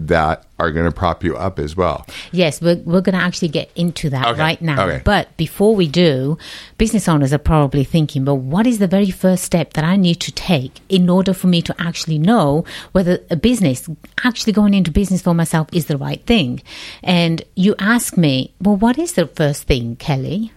that 0.08 0.46
are 0.60 0.72
going 0.72 0.86
to 0.86 0.92
prop 0.92 1.24
you 1.24 1.36
up 1.36 1.60
as 1.60 1.76
well. 1.76 2.06
Yes, 2.32 2.62
we're, 2.62 2.76
we're 2.78 3.02
going 3.02 3.18
to 3.18 3.24
actually 3.24 3.48
get 3.50 3.72
into 3.76 4.10
that 4.10 4.28
Okay, 4.28 4.40
right 4.40 4.62
now. 4.62 4.86
okay. 4.88 5.02
But 5.04 5.36
before 5.38 5.76
we 5.76 5.88
do, 5.88 6.38
business 6.78 7.08
owners 7.08 7.34
are 7.34 7.38
probably 7.40 7.84
thinking, 7.84 8.24
but 8.24 8.36
what 8.36 8.68
is 8.68 8.80
the 8.80 8.88
very 8.88 9.12
first 9.12 9.44
step 9.44 9.74
that 9.74 9.84
I 9.84 9.96
need 9.96 10.16
to 10.22 10.32
take 10.32 10.80
in 10.90 11.10
order 11.10 11.34
for 11.34 11.48
me 11.48 11.62
to 11.64 11.76
actually 11.80 12.20
know 12.20 12.64
whether 12.92 13.20
a 13.30 13.36
business, 13.36 13.90
actually 14.24 14.54
going 14.54 14.74
into 14.74 14.92
business 14.92 15.22
for 15.22 15.34
myself, 15.34 15.68
is 15.74 15.86
the 15.86 15.98
right 15.98 16.24
thing? 16.26 16.62
And 17.04 17.44
you 17.56 17.76
ask 17.80 18.18
me, 18.18 18.54
well, 18.62 18.76
what 18.76 18.98
is 18.98 19.14
the 19.14 19.28
first 19.28 19.64
thing, 19.64 19.96
Kelly? 19.96 20.52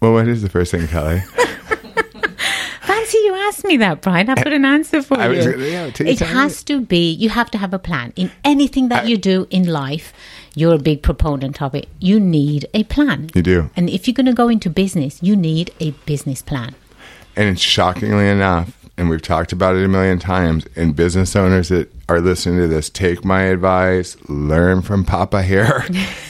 Well, 0.00 0.12
what 0.12 0.28
is 0.28 0.42
the 0.42 0.48
first 0.48 0.70
thing, 0.70 0.86
Kelly? 0.88 1.22
Fancy 2.88 3.18
you 3.18 3.34
asked 3.34 3.64
me 3.64 3.76
that, 3.76 4.00
Brian. 4.00 4.30
I've 4.30 4.42
got 4.42 4.52
an 4.54 4.64
answer 4.64 5.02
for 5.02 5.18
I 5.20 5.28
was- 5.28 5.44
you. 5.44 5.90
take 5.92 6.08
it 6.08 6.20
has 6.20 6.62
to 6.64 6.80
be, 6.80 7.10
you 7.12 7.28
have 7.28 7.50
to 7.50 7.58
have 7.58 7.74
a 7.74 7.78
plan. 7.78 8.14
In 8.16 8.30
anything 8.44 8.88
that 8.88 9.06
you 9.06 9.18
do 9.18 9.46
in 9.50 9.66
life, 9.66 10.12
you're 10.54 10.74
a 10.74 10.78
big 10.78 11.02
proponent 11.02 11.60
of 11.60 11.74
it. 11.74 11.86
You 12.00 12.18
need 12.18 12.66
a 12.72 12.84
plan. 12.84 13.28
You 13.34 13.42
do. 13.42 13.70
And 13.76 13.90
if 13.90 14.08
you're 14.08 14.14
going 14.14 14.24
to 14.26 14.32
go 14.32 14.48
into 14.48 14.70
business, 14.70 15.18
you 15.22 15.36
need 15.36 15.70
a 15.80 15.90
business 16.06 16.40
plan. 16.40 16.74
And 17.36 17.60
shockingly 17.60 18.26
enough, 18.26 18.72
and 18.96 19.10
we've 19.10 19.22
talked 19.22 19.52
about 19.52 19.76
it 19.76 19.84
a 19.84 19.88
million 19.88 20.18
times, 20.18 20.66
and 20.74 20.96
business 20.96 21.36
owners 21.36 21.68
that 21.68 21.92
are 22.08 22.20
listening 22.20 22.58
to 22.60 22.68
this, 22.68 22.88
take 22.88 23.22
my 23.22 23.42
advice, 23.42 24.16
learn 24.28 24.80
from 24.80 25.04
Papa 25.04 25.42
here. 25.42 25.84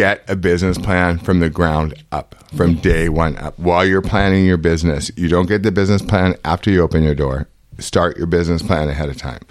Get 0.00 0.24
a 0.30 0.34
business 0.34 0.78
plan 0.78 1.18
from 1.18 1.40
the 1.40 1.50
ground 1.50 1.92
up, 2.10 2.34
from 2.56 2.76
day 2.76 3.10
one 3.10 3.36
up. 3.36 3.58
While 3.58 3.84
you're 3.84 4.00
planning 4.00 4.46
your 4.46 4.56
business, 4.56 5.10
you 5.14 5.28
don't 5.28 5.44
get 5.44 5.62
the 5.62 5.70
business 5.70 6.00
plan 6.00 6.36
after 6.42 6.70
you 6.70 6.80
open 6.80 7.02
your 7.02 7.14
door. 7.14 7.48
Start 7.78 8.16
your 8.16 8.26
business 8.26 8.62
plan 8.62 8.88
ahead 8.88 9.10
of 9.10 9.18
time. 9.18 9.42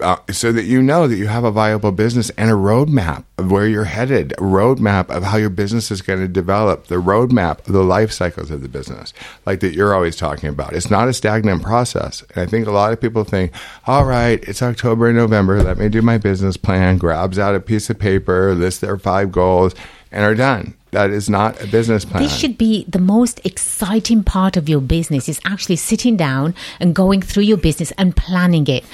Uh, 0.00 0.16
so 0.32 0.50
that 0.50 0.64
you 0.64 0.82
know 0.82 1.06
that 1.06 1.16
you 1.16 1.28
have 1.28 1.44
a 1.44 1.52
viable 1.52 1.92
business 1.92 2.28
and 2.30 2.50
a 2.50 2.54
roadmap 2.54 3.22
of 3.38 3.50
where 3.52 3.68
you're 3.68 3.84
headed, 3.84 4.32
a 4.32 4.42
roadmap 4.42 5.08
of 5.08 5.22
how 5.22 5.36
your 5.36 5.50
business 5.50 5.88
is 5.90 6.02
going 6.02 6.18
to 6.18 6.26
develop, 6.26 6.88
the 6.88 6.96
roadmap 6.96 7.64
of 7.66 7.72
the 7.72 7.84
life 7.84 8.10
cycles 8.10 8.50
of 8.50 8.60
the 8.60 8.68
business, 8.68 9.12
like 9.46 9.60
that 9.60 9.72
you're 9.72 9.94
always 9.94 10.16
talking 10.16 10.48
about. 10.48 10.72
It's 10.72 10.90
not 10.90 11.06
a 11.06 11.12
stagnant 11.12 11.62
process. 11.62 12.24
And 12.34 12.42
I 12.42 12.46
think 12.46 12.66
a 12.66 12.72
lot 12.72 12.92
of 12.92 13.00
people 13.00 13.22
think, 13.22 13.52
all 13.86 14.04
right, 14.04 14.42
it's 14.48 14.62
October 14.62 15.06
and 15.06 15.16
November, 15.16 15.62
let 15.62 15.78
me 15.78 15.88
do 15.88 16.02
my 16.02 16.18
business 16.18 16.56
plan, 16.56 16.98
grabs 16.98 17.38
out 17.38 17.54
a 17.54 17.60
piece 17.60 17.88
of 17.88 17.96
paper, 17.96 18.52
lists 18.52 18.80
their 18.80 18.98
five 18.98 19.30
goals, 19.30 19.76
and 20.10 20.24
are 20.24 20.34
done. 20.34 20.74
That 20.94 21.10
is 21.10 21.28
not 21.28 21.60
a 21.60 21.66
business 21.66 22.04
plan. 22.04 22.22
This 22.22 22.36
should 22.36 22.56
be 22.56 22.84
the 22.88 23.00
most 23.00 23.44
exciting 23.44 24.22
part 24.22 24.56
of 24.56 24.68
your 24.68 24.80
business 24.80 25.28
is 25.28 25.40
actually 25.44 25.74
sitting 25.74 26.16
down 26.16 26.54
and 26.78 26.94
going 26.94 27.20
through 27.20 27.42
your 27.42 27.56
business 27.56 27.92
and 27.98 28.16
planning 28.16 28.66
it. 28.68 28.84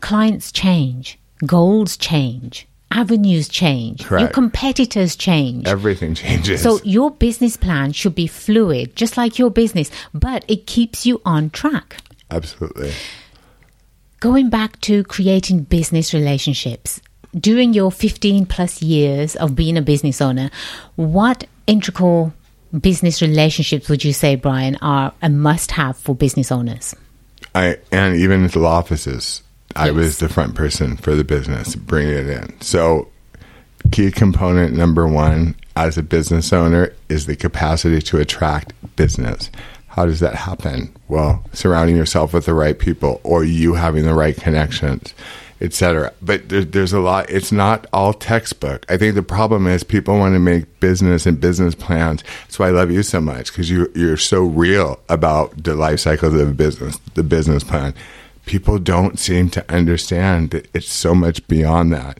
Clients 0.00 0.52
change, 0.52 1.18
goals 1.44 1.96
change, 1.96 2.66
avenues 2.90 3.48
change, 3.48 4.08
your 4.10 4.28
competitors 4.28 5.16
change. 5.16 5.66
Everything 5.66 6.14
changes. 6.14 6.62
So 6.62 6.80
your 6.84 7.10
business 7.10 7.56
plan 7.56 7.92
should 7.92 8.14
be 8.14 8.26
fluid, 8.26 8.96
just 8.96 9.16
like 9.16 9.38
your 9.38 9.50
business, 9.50 9.90
but 10.14 10.44
it 10.48 10.66
keeps 10.66 11.04
you 11.04 11.20
on 11.24 11.50
track. 11.50 11.98
Absolutely. 12.30 12.92
Going 14.20 14.50
back 14.50 14.80
to 14.82 15.04
creating 15.04 15.64
business 15.64 16.12
relationships, 16.12 17.00
during 17.38 17.72
your 17.74 17.92
15 17.92 18.46
plus 18.46 18.82
years 18.82 19.36
of 19.36 19.54
being 19.54 19.76
a 19.76 19.82
business 19.82 20.20
owner, 20.20 20.50
what 20.96 21.46
integral 21.66 22.32
business 22.78 23.22
relationships 23.22 23.88
would 23.88 24.04
you 24.04 24.12
say, 24.12 24.34
Brian, 24.36 24.76
are 24.76 25.12
a 25.22 25.28
must 25.28 25.70
have 25.72 25.96
for 25.96 26.14
business 26.14 26.50
owners? 26.50 26.94
I 27.54 27.78
and 27.92 28.16
even 28.16 28.46
the 28.46 28.58
law 28.58 28.76
offices, 28.78 29.42
I 29.76 29.90
was 29.90 30.18
the 30.18 30.28
front 30.28 30.54
person 30.54 30.96
for 30.96 31.14
the 31.14 31.24
business, 31.24 31.76
bringing 31.76 32.14
it 32.14 32.28
in. 32.28 32.60
So, 32.60 33.08
key 33.92 34.10
component 34.10 34.74
number 34.74 35.06
one 35.06 35.54
as 35.76 35.96
a 35.96 36.02
business 36.02 36.52
owner 36.52 36.92
is 37.08 37.26
the 37.26 37.36
capacity 37.36 38.00
to 38.02 38.18
attract 38.18 38.72
business. 38.96 39.50
How 39.86 40.06
does 40.06 40.20
that 40.20 40.34
happen? 40.34 40.94
Well, 41.08 41.44
surrounding 41.52 41.96
yourself 41.96 42.32
with 42.32 42.46
the 42.46 42.54
right 42.54 42.78
people, 42.78 43.20
or 43.24 43.44
you 43.44 43.74
having 43.74 44.04
the 44.04 44.14
right 44.14 44.36
connections, 44.36 45.14
etc. 45.60 46.12
But 46.22 46.48
there, 46.48 46.64
there's 46.64 46.92
a 46.92 47.00
lot. 47.00 47.28
It's 47.30 47.52
not 47.52 47.86
all 47.92 48.12
textbook. 48.12 48.86
I 48.88 48.96
think 48.96 49.14
the 49.14 49.22
problem 49.22 49.66
is 49.66 49.82
people 49.82 50.18
want 50.18 50.34
to 50.34 50.38
make 50.38 50.80
business 50.80 51.26
and 51.26 51.40
business 51.40 51.74
plans. 51.74 52.22
That's 52.44 52.58
why 52.58 52.68
I 52.68 52.70
love 52.70 52.90
you 52.90 53.02
so 53.02 53.20
much 53.20 53.50
because 53.50 53.70
you 53.70 53.90
you're 53.94 54.16
so 54.16 54.42
real 54.42 55.00
about 55.08 55.62
the 55.62 55.74
life 55.74 56.00
cycle 56.00 56.38
of 56.38 56.56
business, 56.56 56.98
the 57.14 57.22
business 57.22 57.64
plan. 57.64 57.94
People 58.48 58.78
don't 58.78 59.18
seem 59.18 59.50
to 59.50 59.72
understand 59.72 60.52
that 60.52 60.68
it's 60.74 60.88
so 60.88 61.14
much 61.14 61.46
beyond 61.48 61.92
that. 61.92 62.18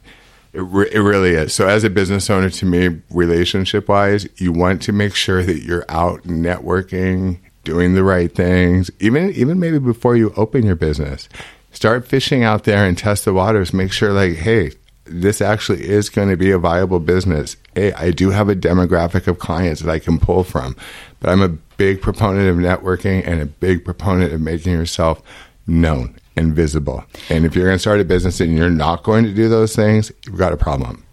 It, 0.52 0.60
re- 0.60 0.90
it 0.92 1.00
really 1.00 1.30
is. 1.30 1.54
So, 1.54 1.66
as 1.66 1.84
a 1.84 1.90
business 1.90 2.28
owner, 2.28 2.50
to 2.50 2.66
me, 2.66 3.00
relationship 3.08 3.88
wise, 3.88 4.28
you 4.36 4.52
want 4.52 4.82
to 4.82 4.92
make 4.92 5.14
sure 5.14 5.42
that 5.42 5.62
you're 5.62 5.86
out 5.88 6.24
networking, 6.24 7.38
doing 7.64 7.94
the 7.94 8.04
right 8.04 8.30
things, 8.30 8.90
even 9.00 9.30
even 9.32 9.58
maybe 9.58 9.78
before 9.78 10.16
you 10.16 10.34
open 10.36 10.66
your 10.66 10.76
business. 10.76 11.30
Start 11.72 12.06
fishing 12.06 12.42
out 12.42 12.64
there 12.64 12.84
and 12.84 12.98
test 12.98 13.24
the 13.24 13.32
waters. 13.32 13.72
Make 13.72 13.92
sure, 13.92 14.12
like, 14.12 14.36
hey, 14.36 14.72
this 15.06 15.40
actually 15.40 15.88
is 15.88 16.10
going 16.10 16.28
to 16.28 16.36
be 16.36 16.50
a 16.50 16.58
viable 16.58 17.00
business. 17.00 17.56
Hey, 17.74 17.94
I 17.94 18.10
do 18.10 18.30
have 18.30 18.50
a 18.50 18.54
demographic 18.54 19.28
of 19.28 19.38
clients 19.38 19.80
that 19.80 19.90
I 19.90 19.98
can 19.98 20.18
pull 20.18 20.44
from, 20.44 20.76
but 21.20 21.30
I'm 21.30 21.40
a 21.40 21.48
big 21.48 22.02
proponent 22.02 22.48
of 22.50 22.56
networking 22.56 23.26
and 23.26 23.40
a 23.40 23.46
big 23.46 23.82
proponent 23.84 24.34
of 24.34 24.42
making 24.42 24.72
yourself 24.72 25.22
known 25.68 26.16
and 26.36 26.54
visible. 26.54 27.04
And 27.28 27.44
if 27.44 27.54
you're 27.54 27.66
going 27.66 27.76
to 27.76 27.80
start 27.80 28.00
a 28.00 28.04
business 28.04 28.40
and 28.40 28.56
you're 28.56 28.70
not 28.70 29.02
going 29.02 29.24
to 29.24 29.34
do 29.34 29.48
those 29.48 29.76
things, 29.76 30.10
you've 30.24 30.38
got 30.38 30.52
a 30.52 30.56
problem. 30.56 31.04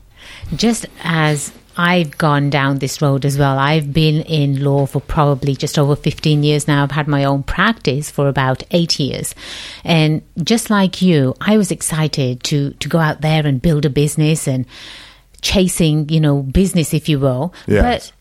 Just 0.56 0.86
as 1.04 1.52
I've 1.78 2.18
gone 2.18 2.50
down 2.50 2.80
this 2.80 3.02
road 3.02 3.26
as 3.26 3.38
well, 3.38 3.58
I've 3.58 3.92
been 3.92 4.22
in 4.22 4.64
law 4.64 4.86
for 4.86 5.02
probably 5.02 5.56
just 5.56 5.78
over 5.78 5.96
15 5.96 6.44
years 6.44 6.68
now. 6.68 6.84
I've 6.84 6.92
had 6.92 7.08
my 7.08 7.24
own 7.24 7.44
practice 7.44 8.10
for 8.10 8.28
about 8.28 8.64
eight 8.72 9.00
years. 9.00 9.36
And 9.84 10.22
just 10.44 10.70
like 10.70 11.02
you, 11.02 11.36
I 11.42 11.58
was 11.58 11.72
excited 11.72 12.44
to, 12.46 12.72
to 12.72 12.90
go 12.90 13.00
out 13.00 13.22
there 13.22 13.46
and 13.46 13.62
build 13.62 13.86
a 13.86 13.90
business 13.90 14.48
and 14.48 14.66
chasing, 15.42 16.08
you 16.10 16.20
know, 16.20 16.44
business, 16.44 16.94
if 16.94 17.10
you 17.10 17.20
will. 17.20 17.54
Yes. 17.68 18.12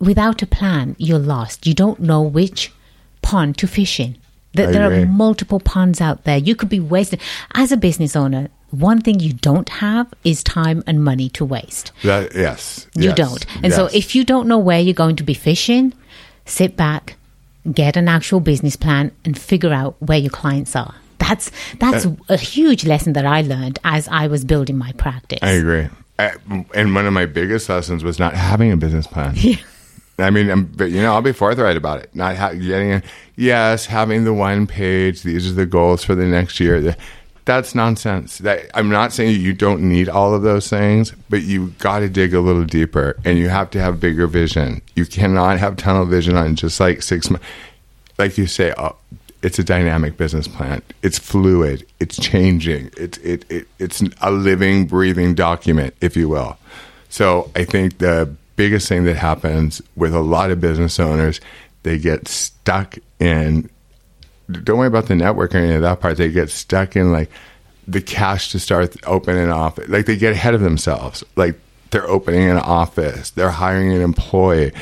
But 0.00 0.06
without 0.06 0.42
a 0.42 0.46
plan, 0.46 0.96
you're 0.98 1.18
lost. 1.18 1.66
You 1.66 1.74
don't 1.74 2.00
know 2.00 2.22
which 2.22 2.72
pond 3.22 3.58
to 3.58 3.66
fish 3.66 4.00
in. 4.00 4.16
There, 4.54 4.68
I 4.68 4.72
there 4.72 4.86
agree. 4.86 5.02
are 5.02 5.06
multiple 5.06 5.60
ponds 5.60 6.00
out 6.00 6.24
there. 6.24 6.38
You 6.38 6.54
could 6.56 6.68
be 6.68 6.80
wasting. 6.80 7.20
As 7.54 7.70
a 7.72 7.76
business 7.76 8.16
owner, 8.16 8.48
one 8.70 9.00
thing 9.00 9.20
you 9.20 9.32
don't 9.32 9.68
have 9.68 10.12
is 10.24 10.42
time 10.42 10.82
and 10.86 11.02
money 11.04 11.28
to 11.30 11.44
waste. 11.44 11.92
That 12.02 12.34
yes, 12.34 12.86
You 12.94 13.08
yes, 13.10 13.16
don't. 13.16 13.46
And 13.62 13.72
so 13.72 13.86
if 13.92 14.14
you 14.14 14.24
don't 14.24 14.48
know 14.48 14.58
where 14.58 14.80
you're 14.80 14.94
going 14.94 15.16
to 15.16 15.24
be 15.24 15.34
fishing, 15.34 15.92
sit 16.44 16.76
back, 16.76 17.16
get 17.70 17.96
an 17.96 18.08
actual 18.08 18.40
business 18.40 18.76
plan 18.76 19.12
and 19.24 19.38
figure 19.38 19.72
out 19.72 19.96
where 20.00 20.18
your 20.18 20.30
clients 20.30 20.74
are. 20.76 20.94
That's 21.18 21.50
that's 21.78 22.06
Uh, 22.06 22.14
a 22.28 22.36
huge 22.36 22.84
lesson 22.86 23.12
that 23.14 23.26
I 23.26 23.42
learned 23.42 23.78
as 23.84 24.08
I 24.08 24.28
was 24.28 24.44
building 24.44 24.78
my 24.78 24.92
practice. 24.92 25.40
I 25.42 25.50
agree. 25.52 25.88
I, 26.18 26.32
and 26.74 26.94
one 26.94 27.06
of 27.06 27.12
my 27.12 27.26
biggest 27.26 27.68
lessons 27.68 28.02
was 28.02 28.18
not 28.18 28.34
having 28.34 28.72
a 28.72 28.76
business 28.76 29.06
plan. 29.06 29.36
I 30.18 30.30
mean, 30.30 30.50
I'm, 30.50 30.64
but 30.64 30.90
you 30.90 31.00
know, 31.00 31.12
I'll 31.12 31.22
be 31.22 31.32
forthright 31.32 31.76
about 31.76 32.00
it. 32.00 32.14
Not 32.14 32.36
ha- 32.36 32.52
getting 32.52 32.90
in. 32.90 33.02
Yes, 33.36 33.86
having 33.86 34.24
the 34.24 34.34
one 34.34 34.66
page. 34.66 35.22
These 35.22 35.50
are 35.50 35.54
the 35.54 35.66
goals 35.66 36.04
for 36.04 36.14
the 36.14 36.26
next 36.26 36.58
year. 36.58 36.96
That's 37.44 37.74
nonsense. 37.74 38.38
That 38.38 38.68
I'm 38.74 38.90
not 38.90 39.12
saying 39.12 39.40
you 39.40 39.52
don't 39.52 39.82
need 39.82 40.08
all 40.08 40.34
of 40.34 40.42
those 40.42 40.68
things, 40.68 41.12
but 41.30 41.42
you 41.42 41.68
got 41.78 42.00
to 42.00 42.08
dig 42.08 42.34
a 42.34 42.40
little 42.40 42.64
deeper, 42.64 43.16
and 43.24 43.38
you 43.38 43.48
have 43.48 43.70
to 43.70 43.80
have 43.80 44.00
bigger 44.00 44.26
vision. 44.26 44.82
You 44.96 45.06
cannot 45.06 45.58
have 45.58 45.76
tunnel 45.76 46.04
vision 46.04 46.36
on 46.36 46.56
just 46.56 46.80
like 46.80 47.00
six 47.00 47.30
months. 47.30 47.46
Like 48.18 48.36
you 48.36 48.48
say, 48.48 48.72
uh, 48.72 48.90
it's 49.42 49.58
a 49.58 49.64
dynamic 49.64 50.16
business 50.16 50.48
plan. 50.48 50.82
It's 51.02 51.18
fluid. 51.18 51.86
It's 52.00 52.16
changing. 52.16 52.90
It's 52.96 53.18
it, 53.18 53.48
it 53.50 53.68
it's 53.78 54.02
a 54.20 54.32
living, 54.32 54.86
breathing 54.86 55.34
document, 55.34 55.94
if 56.00 56.16
you 56.16 56.28
will. 56.28 56.58
So 57.08 57.50
I 57.54 57.64
think 57.64 57.98
the 57.98 58.34
biggest 58.58 58.88
thing 58.88 59.04
that 59.04 59.16
happens 59.16 59.80
with 59.94 60.12
a 60.12 60.20
lot 60.20 60.50
of 60.50 60.60
business 60.60 60.98
owners, 60.98 61.40
they 61.84 61.96
get 61.96 62.26
stuck 62.26 62.98
in. 63.20 63.70
Don't 64.50 64.78
worry 64.78 64.88
about 64.88 65.06
the 65.06 65.14
network 65.14 65.54
or 65.54 65.58
any 65.58 65.74
of 65.74 65.82
that 65.82 66.00
part. 66.00 66.16
They 66.16 66.28
get 66.28 66.50
stuck 66.50 66.96
in 66.96 67.12
like 67.12 67.30
the 67.86 68.00
cash 68.00 68.50
to 68.50 68.58
start 68.58 68.96
opening 69.06 69.48
off. 69.48 69.78
Like 69.88 70.06
they 70.06 70.16
get 70.16 70.32
ahead 70.32 70.54
of 70.54 70.60
themselves. 70.60 71.22
Like 71.36 71.54
they're 71.90 72.08
opening 72.08 72.50
an 72.50 72.58
office. 72.58 73.30
They're 73.30 73.50
hiring 73.50 73.92
an 73.92 74.02
employee. 74.02 74.72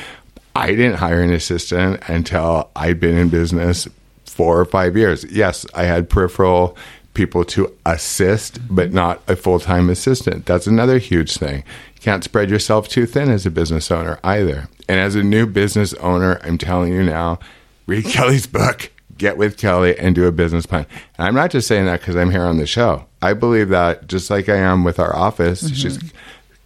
I 0.55 0.69
didn't 0.69 0.95
hire 0.95 1.21
an 1.21 1.31
assistant 1.31 2.01
until 2.07 2.71
I'd 2.75 2.99
been 2.99 3.15
in 3.15 3.29
business 3.29 3.87
four 4.25 4.59
or 4.59 4.65
five 4.65 4.97
years. 4.97 5.23
Yes, 5.25 5.67
I 5.75 5.83
had 5.83 6.09
peripheral 6.09 6.75
people 7.17 7.43
to 7.43 7.75
assist, 7.85 8.59
but 8.69 8.93
not 8.93 9.21
a 9.27 9.35
full 9.35 9.59
time 9.59 9.89
assistant. 9.89 10.45
That's 10.45 10.67
another 10.67 10.99
huge 10.99 11.35
thing. 11.35 11.63
You 11.95 12.01
can't 12.01 12.23
spread 12.23 12.49
yourself 12.49 12.87
too 12.87 13.07
thin 13.07 13.29
as 13.29 13.45
a 13.45 13.51
business 13.51 13.89
owner 13.91 14.19
either. 14.23 14.69
And 14.87 14.99
as 14.99 15.15
a 15.15 15.23
new 15.23 15.47
business 15.47 15.93
owner, 15.95 16.39
I'm 16.43 16.57
telling 16.59 16.93
you 16.93 17.03
now, 17.03 17.39
read 17.87 18.05
Kelly's 18.13 18.45
book, 18.47 18.91
get 19.17 19.35
with 19.35 19.57
Kelly, 19.57 19.97
and 19.97 20.13
do 20.15 20.27
a 20.27 20.31
business 20.31 20.67
plan. 20.67 20.85
And 21.17 21.27
I'm 21.27 21.35
not 21.35 21.49
just 21.51 21.67
saying 21.67 21.85
that 21.85 22.01
because 22.01 22.15
I'm 22.15 22.29
here 22.31 22.45
on 22.45 22.57
the 22.57 22.67
show. 22.67 23.05
I 23.21 23.33
believe 23.33 23.69
that 23.69 24.07
just 24.07 24.29
like 24.29 24.47
I 24.47 24.57
am 24.57 24.83
with 24.83 24.99
our 24.99 25.13
office, 25.15 25.63
mm-hmm. 25.63 25.73
she's. 25.73 25.99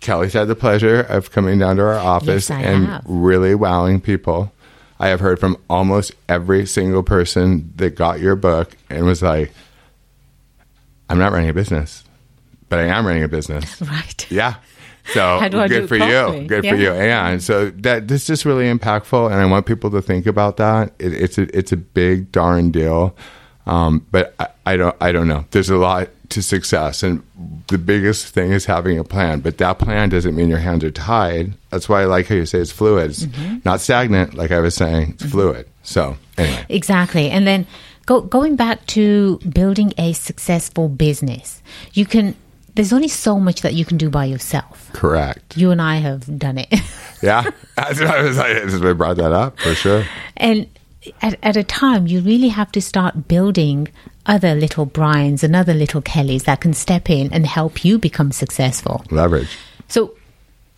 Kelly's 0.01 0.33
had 0.33 0.47
the 0.47 0.55
pleasure 0.55 1.01
of 1.01 1.31
coming 1.31 1.59
down 1.59 1.75
to 1.75 1.83
our 1.83 1.93
office 1.93 2.49
Yes, 2.49 2.65
and 2.65 2.87
have. 2.87 3.03
really 3.05 3.53
wowing 3.53 4.01
people. 4.01 4.51
I 4.99 5.09
have 5.09 5.19
heard 5.19 5.39
from 5.39 5.57
almost 5.69 6.11
every 6.27 6.65
single 6.65 7.03
person 7.03 7.71
that 7.75 7.95
got 7.95 8.19
your 8.19 8.35
book 8.35 8.75
and 8.89 9.05
was 9.05 9.21
like, 9.21 9.51
I'm 11.11 11.19
not 11.19 11.31
running 11.31 11.49
a 11.49 11.53
business, 11.53 12.03
but 12.69 12.79
I 12.79 12.83
am 12.85 13.05
running 13.05 13.23
a 13.23 13.27
business. 13.27 13.79
Right. 13.81 14.31
Yeah. 14.31 14.55
So 15.13 15.39
How 15.39 15.47
do 15.47 15.59
I 15.59 15.67
good 15.67 15.89
for 15.89 15.95
you. 15.97 16.45
Good 16.47 16.63
Yeah. 16.63 16.71
for 16.73 16.77
you. 16.77 16.91
And 16.91 17.41
so 17.41 17.71
that 17.71 18.07
this 18.07 18.29
is 18.29 18.45
really 18.45 18.65
impactful, 18.71 19.31
and 19.31 19.41
I 19.41 19.45
want 19.47 19.65
people 19.65 19.89
to 19.91 20.01
think 20.01 20.27
about 20.27 20.57
that. 20.57 20.93
It, 20.99 21.13
it's 21.13 21.37
a 21.39 21.57
it's 21.57 21.71
a 21.71 21.77
big 21.77 22.31
darn 22.31 22.69
deal. 22.69 23.15
Um, 23.65 24.05
but 24.11 24.35
I, 24.39 24.47
I 24.67 24.77
don't 24.77 24.95
I 25.01 25.11
don't 25.11 25.27
know. 25.27 25.45
There's 25.51 25.71
a 25.71 25.77
lot 25.77 26.09
to 26.29 26.43
success, 26.43 27.01
and 27.01 27.23
the 27.67 27.79
biggest 27.79 28.27
thing 28.27 28.51
is 28.51 28.65
having 28.65 28.99
a 28.99 29.03
plan. 29.03 29.39
But 29.39 29.57
that 29.57 29.79
plan 29.79 30.09
doesn't 30.09 30.35
mean 30.35 30.49
your 30.49 30.59
hands 30.59 30.83
are 30.83 30.91
tied. 30.91 31.53
That's 31.71 31.89
why 31.89 32.03
I 32.03 32.05
like 32.05 32.27
how 32.27 32.35
you 32.35 32.45
say 32.45 32.59
it's 32.59 32.71
fluid. 32.71 33.09
It's 33.09 33.23
Mm-hmm. 33.25 33.57
not 33.65 33.81
stagnant, 33.81 34.35
like 34.35 34.51
I 34.51 34.59
was 34.59 34.75
saying. 34.75 35.15
It's 35.19 35.25
fluid. 35.31 35.65
So 35.81 36.15
anyway, 36.37 36.63
Exactly. 36.69 37.31
And 37.31 37.47
then 37.47 37.65
go, 38.11 38.21
going 38.21 38.55
back 38.55 38.85
to 38.87 39.37
building 39.39 39.93
a 39.97 40.13
successful 40.13 40.89
business, 40.89 41.61
you 41.93 42.05
can, 42.05 42.35
there's 42.75 42.91
only 42.91 43.07
so 43.07 43.39
much 43.39 43.61
that 43.61 43.73
you 43.73 43.85
can 43.85 43.97
do 43.97 44.09
by 44.09 44.25
yourself. 44.25 44.89
correct. 44.93 45.55
You 45.55 45.71
and 45.71 45.81
I 45.81 45.97
have 45.97 46.37
done 46.37 46.57
it. 46.57 46.73
Yeah, 47.23 47.43
I 47.77 47.89
was 48.23 48.35
like. 48.35 48.63
That's 48.63 48.81
why 48.81 48.89
I 48.89 48.93
brought 48.93 49.17
that 49.17 49.31
up 49.31 49.59
for 49.59 49.75
sure. 49.75 50.05
and 50.37 50.65
at, 51.21 51.37
at 51.43 51.55
a 51.55 51.63
time, 51.63 52.07
you 52.07 52.19
really 52.19 52.47
have 52.47 52.71
to 52.71 52.81
start 52.81 53.27
building 53.27 53.89
other 54.25 54.55
little 54.55 54.87
Brians 54.87 55.43
and 55.43 55.55
other 55.55 55.75
little 55.75 56.01
Kellys 56.01 56.45
that 56.45 56.61
can 56.61 56.73
step 56.73 57.11
in 57.11 57.31
and 57.31 57.45
help 57.45 57.85
you 57.85 57.99
become 57.99 58.31
successful. 58.31 59.05
Leverage. 59.11 59.55
So, 59.87 60.15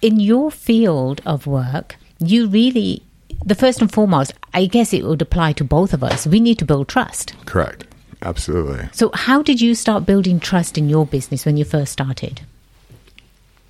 in 0.02 0.20
your 0.20 0.52
field 0.52 1.22
of 1.26 1.48
work, 1.48 1.96
you 2.20 2.48
really, 2.48 3.04
the 3.46 3.56
first 3.56 3.82
and 3.82 3.92
foremost, 3.92 4.34
I 4.54 4.66
guess 4.66 4.94
it 4.94 5.04
would 5.04 5.22
apply 5.22 5.54
to 5.54 5.64
both 5.64 5.94
of 5.94 6.04
us. 6.04 6.26
We 6.26 6.40
need 6.40 6.60
to 6.60 6.66
build 6.66 6.88
trust. 6.88 7.34
Correct. 7.46 7.86
Absolutely. 8.22 8.88
So, 8.94 9.12
how 9.14 9.42
did 9.42 9.60
you 9.60 9.76
start 9.76 10.06
building 10.06 10.40
trust 10.40 10.78
in 10.78 10.90
your 10.90 11.06
business 11.06 11.46
when 11.46 11.58
you 11.58 11.66
first 11.66 11.92
started? 11.92 12.42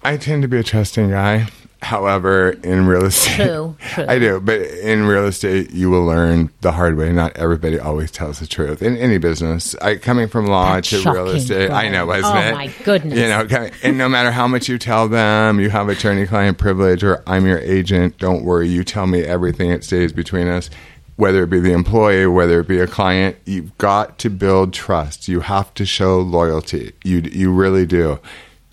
I 0.03 0.17
tend 0.17 0.43
to 0.43 0.47
be 0.47 0.57
a 0.57 0.63
trusting 0.63 1.09
guy. 1.09 1.47
However, 1.83 2.51
in 2.63 2.87
real 2.87 3.05
estate, 3.05 3.35
True, 3.35 3.75
true. 3.93 4.05
I 4.07 4.17
do. 4.19 4.39
But 4.39 4.61
in 4.61 5.05
real 5.05 5.25
estate, 5.25 5.71
you 5.71 5.89
will 5.89 6.05
learn 6.05 6.49
the 6.61 6.71
hard 6.71 6.97
way. 6.97 7.11
Not 7.11 7.35
everybody 7.35 7.77
always 7.77 8.09
tells 8.09 8.39
the 8.39 8.47
truth 8.47 8.81
in 8.81 8.97
any 8.97 9.17
business. 9.17 9.75
I 9.81 9.95
coming 9.97 10.27
from 10.27 10.47
law 10.47 10.75
That's 10.75 10.89
to 10.89 11.11
real 11.11 11.27
estate, 11.29 11.69
I 11.71 11.89
know, 11.89 12.03
oh 12.03 12.07
wasn't 12.07 12.35
Oh, 12.35 12.39
it? 12.39 12.51
Oh 12.51 12.55
my 12.55 12.67
goodness. 12.83 13.19
You 13.19 13.27
know, 13.27 13.45
coming- 13.47 13.71
and 13.83 13.97
no 13.97 14.07
matter 14.09 14.31
how 14.31 14.47
much 14.47 14.67
you 14.69 14.77
tell 14.77 15.07
them, 15.07 15.59
you 15.59 15.69
have 15.69 15.89
attorney-client 15.89 16.57
privilege, 16.57 17.03
or 17.03 17.21
I'm 17.27 17.45
your 17.45 17.59
agent. 17.59 18.17
Don't 18.17 18.43
worry, 18.43 18.67
you 18.69 18.83
tell 18.83 19.05
me 19.07 19.21
everything. 19.23 19.69
It 19.71 19.83
stays 19.83 20.11
between 20.13 20.47
us. 20.47 20.69
Whether 21.15 21.43
it 21.43 21.51
be 21.51 21.59
the 21.59 21.73
employee, 21.73 22.25
whether 22.25 22.59
it 22.61 22.67
be 22.67 22.79
a 22.79 22.87
client, 22.87 23.35
you've 23.45 23.77
got 23.77 24.17
to 24.19 24.31
build 24.31 24.73
trust. 24.73 25.27
You 25.27 25.41
have 25.41 25.71
to 25.75 25.85
show 25.85 26.19
loyalty. 26.19 26.93
You 27.03 27.19
you 27.19 27.51
really 27.53 27.85
do. 27.85 28.19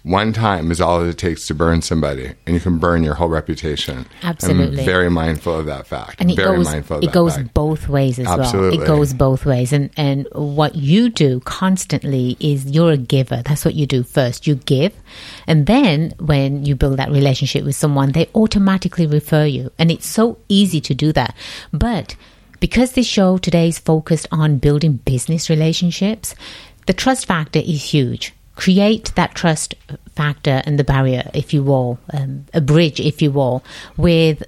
One 0.03 0.33
time 0.33 0.71
is 0.71 0.81
all 0.81 1.03
it 1.03 1.19
takes 1.19 1.47
to 1.49 1.55
burn 1.55 1.83
somebody, 1.83 2.33
and 2.47 2.55
you 2.55 2.61
can 2.61 2.79
burn 2.79 3.03
your 3.03 3.15
whole 3.15 3.29
reputation. 3.29 4.07
Absolutely. 4.23 4.81
I'm 4.81 4.87
very 4.87 5.11
mindful 5.11 5.59
of 5.59 5.67
that 5.67 5.87
fact. 5.87 6.21
And 6.21 6.31
it 6.31 6.37
very 6.37 6.57
goes, 6.57 6.67
mindful 6.67 6.97
of 6.99 7.05
it 7.05 7.13
goes 7.13 7.37
fact. 7.37 7.53
both 7.53 7.89
ways 7.89 8.19
as 8.19 8.27
well. 8.27 8.73
It 8.73 8.87
goes 8.87 9.13
both 9.13 9.45
ways. 9.45 9.73
And, 9.73 9.91
and 9.97 10.27
what 10.33 10.75
you 10.75 11.11
do 11.11 11.41
constantly 11.41 12.37
is 12.41 12.71
you're 12.71 12.93
a 12.93 12.97
giver. 12.97 13.43
That's 13.45 13.65
what 13.65 13.75
you 13.75 13.87
do 13.87 14.03
first. 14.03 14.47
You 14.47 14.55
give. 14.55 14.95
And 15.47 15.67
then 15.67 16.15
when 16.19 16.65
you 16.65 16.75
build 16.77 16.97
that 16.97 17.11
relationship 17.11 17.65
with 17.65 17.77
someone, 17.77 18.13
they 18.13 18.29
automatically 18.35 19.07
refer 19.07 19.45
you. 19.45 19.71
And 19.79 19.91
it's 19.91 20.07
so 20.07 20.39
easy 20.49 20.81
to 20.81 20.95
do 20.95 21.13
that. 21.13 21.35
But 21.73 22.17
because 22.59 22.93
this 22.93 23.07
show 23.07 23.37
today 23.37 23.69
is 23.69 23.79
focused 23.79 24.27
on 24.33 24.59
building 24.59 24.95
business 24.95 25.51
relationships, 25.51 26.35
the 26.87 26.95
trust 26.95 27.27
factor 27.27 27.59
is 27.59 27.83
huge. 27.83 28.35
Create 28.65 29.07
that 29.15 29.35
trust 29.35 29.75
factor 30.15 30.57
and 30.67 30.79
the 30.79 30.85
barrier, 30.85 31.25
if 31.33 31.55
you 31.55 31.63
will, 31.71 31.99
um, 32.13 32.45
a 32.53 32.61
bridge, 32.61 33.01
if 33.01 33.23
you 33.23 33.31
will, 33.39 33.65
with 33.97 34.43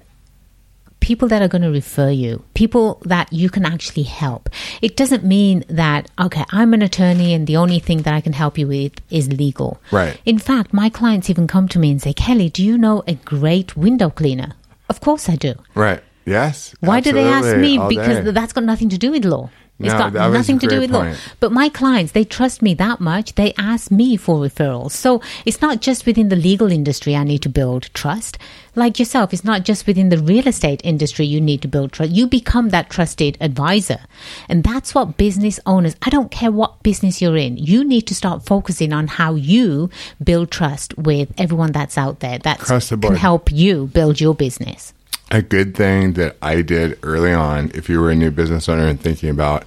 people 0.99 1.27
that 1.27 1.41
are 1.41 1.47
going 1.47 1.63
to 1.63 1.69
refer 1.81 2.11
you, 2.11 2.43
people 2.53 3.01
that 3.03 3.27
you 3.33 3.49
can 3.49 3.65
actually 3.65 4.03
help. 4.03 4.49
It 4.81 4.95
doesn't 4.95 5.23
mean 5.23 5.65
that, 5.67 6.09
okay, 6.17 6.45
I'm 6.51 6.73
an 6.73 6.81
attorney 6.81 7.33
and 7.33 7.45
the 7.45 7.57
only 7.57 7.79
thing 7.79 8.03
that 8.03 8.13
I 8.13 8.21
can 8.21 8.33
help 8.33 8.57
you 8.57 8.67
with 8.67 8.93
is 9.09 9.27
legal. 9.27 9.81
Right. 9.91 10.15
In 10.25 10.39
fact, 10.39 10.73
my 10.73 10.89
clients 10.89 11.29
even 11.29 11.47
come 11.47 11.67
to 11.69 11.79
me 11.79 11.91
and 11.91 12.01
say, 12.01 12.13
Kelly, 12.13 12.49
do 12.49 12.63
you 12.63 12.77
know 12.77 13.03
a 13.07 13.15
great 13.15 13.75
window 13.75 14.09
cleaner? 14.09 14.53
Of 14.89 15.01
course 15.01 15.27
I 15.27 15.35
do. 15.35 15.55
Right. 15.75 16.01
Yes. 16.25 16.73
Why 16.79 17.01
do 17.01 17.11
they 17.11 17.25
ask 17.25 17.57
me? 17.57 17.77
all 17.77 17.89
Because 17.89 18.23
day. 18.23 18.31
that's 18.31 18.53
got 18.53 18.63
nothing 18.63 18.89
to 18.89 18.97
do 18.97 19.11
with 19.11 19.25
law. 19.25 19.49
It's 19.79 19.91
No, 19.91 19.97
got 19.97 20.13
that 20.13 20.27
was 20.27 20.37
nothing 20.37 20.59
to 20.59 20.67
do 20.67 20.79
with 20.79 20.91
law. 20.91 21.13
But 21.39 21.51
my 21.51 21.67
clients, 21.67 22.11
they 22.11 22.23
trust 22.23 22.61
me 22.61 22.75
that 22.75 22.99
much. 22.99 23.33
They 23.33 23.53
ask 23.57 23.89
me 23.89 24.15
for 24.17 24.37
referrals. 24.37 24.91
So 24.91 25.19
it's 25.45 25.61
not 25.61 25.81
just 25.81 26.05
within 26.05 26.29
the 26.29 26.35
legal 26.35 26.71
industry 26.71 27.15
I 27.15 27.23
need 27.23 27.41
to 27.41 27.49
build 27.49 27.89
trust. 27.93 28.37
Like 28.75 28.99
yourself, 28.99 29.33
it's 29.33 29.43
not 29.43 29.65
just 29.65 29.87
within 29.87 30.09
the 30.09 30.19
real 30.19 30.47
estate 30.47 30.81
industry 30.83 31.25
you 31.25 31.41
need 31.41 31.63
to 31.63 31.67
build 31.67 31.91
trust. 31.91 32.11
You 32.11 32.27
become 32.27 32.69
that 32.69 32.91
trusted 32.91 33.35
advisor. 33.41 33.99
And 34.47 34.63
that's 34.63 34.93
what 34.93 35.17
business 35.17 35.59
owners, 35.65 35.95
I 36.03 36.09
don't 36.11 36.29
care 36.29 36.51
what 36.51 36.81
business 36.83 37.19
you're 37.21 37.37
in, 37.37 37.57
you 37.57 37.83
need 37.83 38.03
to 38.07 38.15
start 38.15 38.45
focusing 38.45 38.93
on 38.93 39.07
how 39.07 39.33
you 39.33 39.89
build 40.23 40.51
trust 40.51 40.95
with 40.97 41.33
everyone 41.37 41.71
that's 41.71 41.97
out 41.97 42.19
there 42.19 42.37
that 42.39 42.59
can 42.59 43.15
help 43.15 43.51
you 43.51 43.87
build 43.87 44.21
your 44.21 44.35
business. 44.35 44.93
A 45.33 45.41
good 45.41 45.75
thing 45.75 46.13
that 46.13 46.37
I 46.41 46.61
did 46.61 46.99
early 47.03 47.33
on, 47.33 47.71
if 47.73 47.89
you 47.89 47.99
were 47.99 48.11
a 48.11 48.15
new 48.15 48.31
business 48.31 48.69
owner 48.69 48.87
and 48.87 48.99
thinking 48.99 49.29
about 49.29 49.63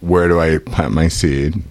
where 0.00 0.28
do 0.28 0.40
I 0.40 0.58
plant 0.58 0.92
my 0.92 1.08
seed, 1.08 1.62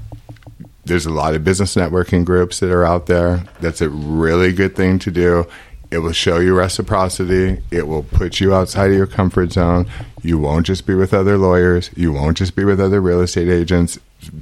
there's 0.86 1.06
a 1.06 1.12
lot 1.12 1.36
of 1.36 1.44
business 1.44 1.76
networking 1.76 2.26
groups 2.26 2.60
that 2.60 2.72
are 2.72 2.84
out 2.84 3.06
there. 3.06 3.44
That's 3.60 3.82
a 3.82 3.90
really 3.90 4.52
good 4.52 4.76
thing 4.76 5.00
to 5.00 5.12
do. 5.12 5.48
It 5.92 6.00
will 6.00 6.12
show 6.12 6.40
you 6.40 6.56
reciprocity. 6.56 7.62
It 7.70 7.88
will 7.88 8.04
put 8.04 8.40
you 8.40 8.54
outside 8.54 8.92
of 8.92 8.98
your 8.98 9.08
comfort 9.08 9.54
zone. 9.54 9.88
You 10.24 10.40
won't 10.40 10.66
just 10.66 10.88
be 10.88 10.96
with 10.96 11.14
other 11.14 11.38
lawyers. 11.38 11.92
You 11.96 12.12
won't 12.12 12.38
just 12.38 12.56
be 12.56 12.66
with 12.66 12.80
other 12.80 13.00
real 13.00 13.22
estate 13.22 13.50
agents. 13.50 14.00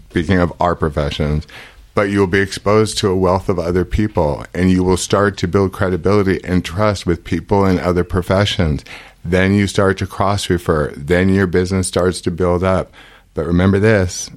Speaking 0.09 0.37
of 0.37 0.53
our 0.61 0.75
professions, 0.75 1.47
but 1.93 2.09
you'll 2.09 2.27
be 2.27 2.39
exposed 2.39 2.97
to 2.97 3.09
a 3.09 3.15
wealth 3.15 3.49
of 3.49 3.59
other 3.59 3.85
people 3.85 4.45
and 4.53 4.71
you 4.71 4.83
will 4.83 4.97
start 4.97 5.37
to 5.37 5.47
build 5.47 5.73
credibility 5.73 6.39
and 6.43 6.63
trust 6.63 7.05
with 7.05 7.23
people 7.23 7.65
in 7.65 7.79
other 7.79 8.03
professions. 8.03 8.83
Then 9.23 9.53
you 9.53 9.67
start 9.67 9.97
to 9.99 10.07
cross 10.07 10.49
refer. 10.49 10.91
Then 10.91 11.29
your 11.29 11.47
business 11.47 11.87
starts 11.87 12.21
to 12.21 12.31
build 12.31 12.63
up. 12.63 12.91
But 13.33 13.45
remember 13.45 13.79
this 13.79 14.29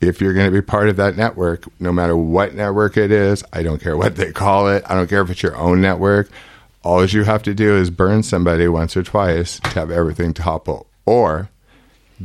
if 0.00 0.20
you're 0.20 0.34
going 0.34 0.46
to 0.46 0.52
be 0.52 0.60
part 0.60 0.88
of 0.88 0.96
that 0.96 1.16
network, 1.16 1.64
no 1.80 1.92
matter 1.92 2.16
what 2.16 2.54
network 2.54 2.96
it 2.96 3.10
is, 3.10 3.42
I 3.52 3.62
don't 3.62 3.80
care 3.80 3.96
what 3.96 4.16
they 4.16 4.32
call 4.32 4.68
it, 4.68 4.84
I 4.86 4.94
don't 4.94 5.08
care 5.08 5.22
if 5.22 5.30
it's 5.30 5.42
your 5.42 5.56
own 5.56 5.80
network, 5.80 6.28
all 6.82 7.04
you 7.04 7.24
have 7.24 7.42
to 7.44 7.54
do 7.54 7.76
is 7.76 7.90
burn 7.90 8.22
somebody 8.22 8.68
once 8.68 8.96
or 8.96 9.02
twice 9.02 9.58
to 9.60 9.70
have 9.70 9.90
everything 9.90 10.34
topple. 10.34 10.86
Or 11.04 11.48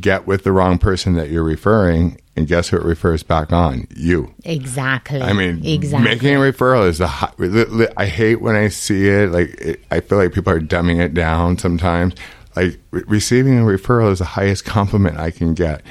get 0.00 0.26
with 0.26 0.44
the 0.44 0.52
wrong 0.52 0.78
person 0.78 1.14
that 1.14 1.30
you're 1.30 1.44
referring, 1.44 2.20
and 2.36 2.46
guess 2.46 2.68
who 2.68 2.76
it 2.76 2.84
refers 2.84 3.22
back 3.22 3.52
on? 3.52 3.86
You. 3.94 4.34
Exactly. 4.44 5.20
I 5.20 5.32
mean, 5.32 5.64
exactly. 5.64 6.08
making 6.10 6.34
a 6.34 6.38
referral 6.38 6.88
is 6.88 6.98
the. 6.98 7.66
Li- 7.70 7.88
I 7.96 8.06
hate 8.06 8.40
when 8.40 8.56
I 8.56 8.68
see 8.68 9.08
it. 9.08 9.30
Like, 9.30 9.50
it, 9.60 9.80
I 9.90 10.00
feel 10.00 10.18
like 10.18 10.32
people 10.32 10.52
are 10.52 10.60
dumbing 10.60 11.00
it 11.00 11.14
down 11.14 11.58
sometimes. 11.58 12.14
Like, 12.56 12.78
re- 12.90 13.04
receiving 13.06 13.58
a 13.58 13.62
referral 13.62 14.10
is 14.12 14.18
the 14.18 14.24
highest 14.24 14.64
compliment 14.64 15.18
I 15.18 15.30
can 15.30 15.54
get. 15.54 15.82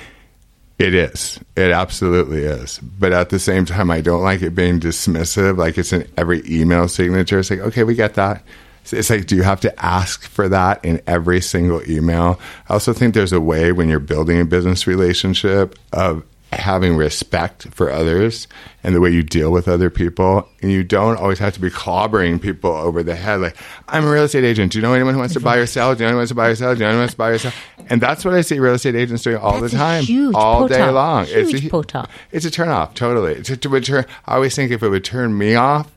It 0.82 0.96
is. 0.96 1.40
It 1.56 1.72
absolutely 1.72 2.42
is. 2.42 2.80
But 2.80 3.14
at 3.14 3.30
the 3.30 3.38
same 3.38 3.66
time, 3.66 3.92
I 3.92 4.02
don't 4.02 4.24
like 4.24 4.42
it 4.42 4.56
being 4.56 4.80
dismissive. 4.80 5.58
Like 5.58 5.78
it's 5.78 5.94
in 5.94 6.08
every 6.18 6.42
email 6.50 6.88
signature. 6.88 7.38
It's 7.38 7.52
like, 7.52 7.60
okay, 7.60 7.84
we 7.84 7.94
get 7.94 8.16
that. 8.16 8.44
It's- 8.84 8.94
It's 8.94 9.10
like, 9.10 9.26
do 9.28 9.36
you 9.36 9.44
have 9.44 9.62
to 9.62 9.86
ask 9.86 10.24
for 10.24 10.50
that 10.50 10.84
in 10.84 11.02
every 11.08 11.42
single 11.42 11.82
email? 11.90 12.40
I 12.70 12.74
also 12.74 12.94
think 12.94 13.14
there's 13.14 13.34
a 13.34 13.42
way 13.42 13.72
when 13.72 13.90
you're 13.90 14.00
building 14.00 14.40
a 14.40 14.46
business 14.46 14.88
relationship 14.88 15.78
of 15.94 16.24
having 16.52 16.98
respect 16.98 17.66
for 17.72 17.90
others 17.90 18.46
and 18.84 18.94
the 18.94 19.00
way 19.00 19.10
you 19.10 19.24
deal 19.24 19.52
with 19.52 19.70
other 19.70 19.90
people. 19.90 20.46
And 20.62 20.70
you 20.70 20.84
don't 20.84 21.16
always 21.18 21.40
have 21.40 21.54
to 21.54 21.62
be 21.62 21.70
clobbering 21.70 22.42
people 22.42 22.72
over 22.72 23.04
the 23.04 23.16
head. 23.16 23.40
Like, 23.40 23.56
I'm 23.88 24.06
a 24.06 24.12
real 24.12 24.24
estate 24.26 24.44
agent. 24.44 24.74
Do 24.74 24.78
you 24.78 24.82
know 24.82 24.94
anyone 24.94 25.14
who 25.14 25.20
wants 25.22 25.36
to 25.36 25.40
buy 25.40 25.56
or 25.56 25.66
sell? 25.66 25.96
Do 25.96 26.00
you 26.00 26.06
know 26.06 26.08
anyone 26.10 26.16
who 26.16 26.20
wants 26.20 26.30
to 26.32 26.36
buy 26.36 26.48
or 26.50 26.56
sell? 26.56 26.74
Do 26.74 26.80
you 26.80 26.84
know 26.84 26.90
anyone 26.90 26.96
who 26.98 27.02
wants 27.04 27.14
to 27.14 27.18
buy 27.18 27.30
or 27.30 27.38
sell? 27.38 27.54
And 27.90 28.02
that's 28.02 28.26
what 28.26 28.34
I 28.34 28.42
see 28.42 28.60
real 28.60 28.74
estate 28.74 28.96
agents 28.96 29.24
doing 29.24 29.38
all 29.38 29.62
That's 29.62 29.72
the 29.72 29.78
time, 29.80 30.04
all 30.36 30.68
day 30.68 30.82
off. 30.82 30.94
long. 30.94 31.26
Huge 31.28 31.66
a, 31.66 31.70
put 31.70 31.96
off. 31.96 32.10
It's 32.34 32.46
a 32.46 32.52
turn 32.52 32.68
off, 32.68 32.96
totally. 32.96 33.36
It's 33.36 33.50
a, 33.50 33.56
to 33.56 33.70
would 33.70 33.86
turn, 33.86 34.06
I 34.26 34.36
always 34.36 34.54
think 34.54 34.72
if 34.72 34.84
it 34.84 34.90
would 34.90 35.06
turn 35.06 35.38
me 35.38 35.56
off, 35.56 35.90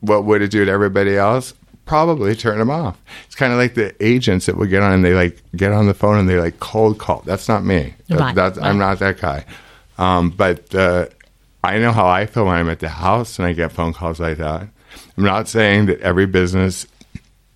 what 0.00 0.24
would 0.26 0.42
it 0.42 0.50
do 0.50 0.62
to 0.66 0.70
everybody 0.70 1.16
else? 1.16 1.54
Probably 1.86 2.34
turn 2.34 2.58
them 2.58 2.68
off. 2.70 3.00
It's 3.26 3.34
kind 3.34 3.52
of 3.52 3.58
like 3.58 3.74
the 3.74 3.94
agents 4.04 4.46
that 4.46 4.56
would 4.56 4.68
get 4.70 4.82
on 4.82 4.92
and 4.92 5.04
they 5.04 5.14
like 5.14 5.40
get 5.56 5.72
on 5.72 5.86
the 5.86 5.94
phone 5.94 6.18
and 6.18 6.28
they 6.28 6.38
like 6.38 6.60
cold 6.60 6.98
call. 6.98 7.22
That's 7.24 7.48
not 7.48 7.64
me. 7.64 7.94
That- 8.08 8.18
Right, 8.20 8.34
that's, 8.34 8.58
I'm 8.58 8.76
not 8.78 8.98
that 8.98 9.18
guy. 9.20 9.44
Um, 9.96 10.30
but 10.30 10.74
uh, 10.74 11.06
I 11.64 11.78
know 11.78 11.92
how 11.92 12.06
I 12.06 12.26
feel 12.26 12.44
when 12.44 12.56
I'm 12.56 12.68
at 12.68 12.80
the 12.80 12.88
house 12.88 13.38
and 13.38 13.46
I 13.46 13.52
get 13.52 13.72
phone 13.72 13.92
calls 13.92 14.20
like 14.20 14.36
that. 14.38 14.62
I'm 15.16 15.24
not 15.24 15.48
saying 15.48 15.86
that 15.86 16.00
every 16.00 16.26
business 16.26 16.86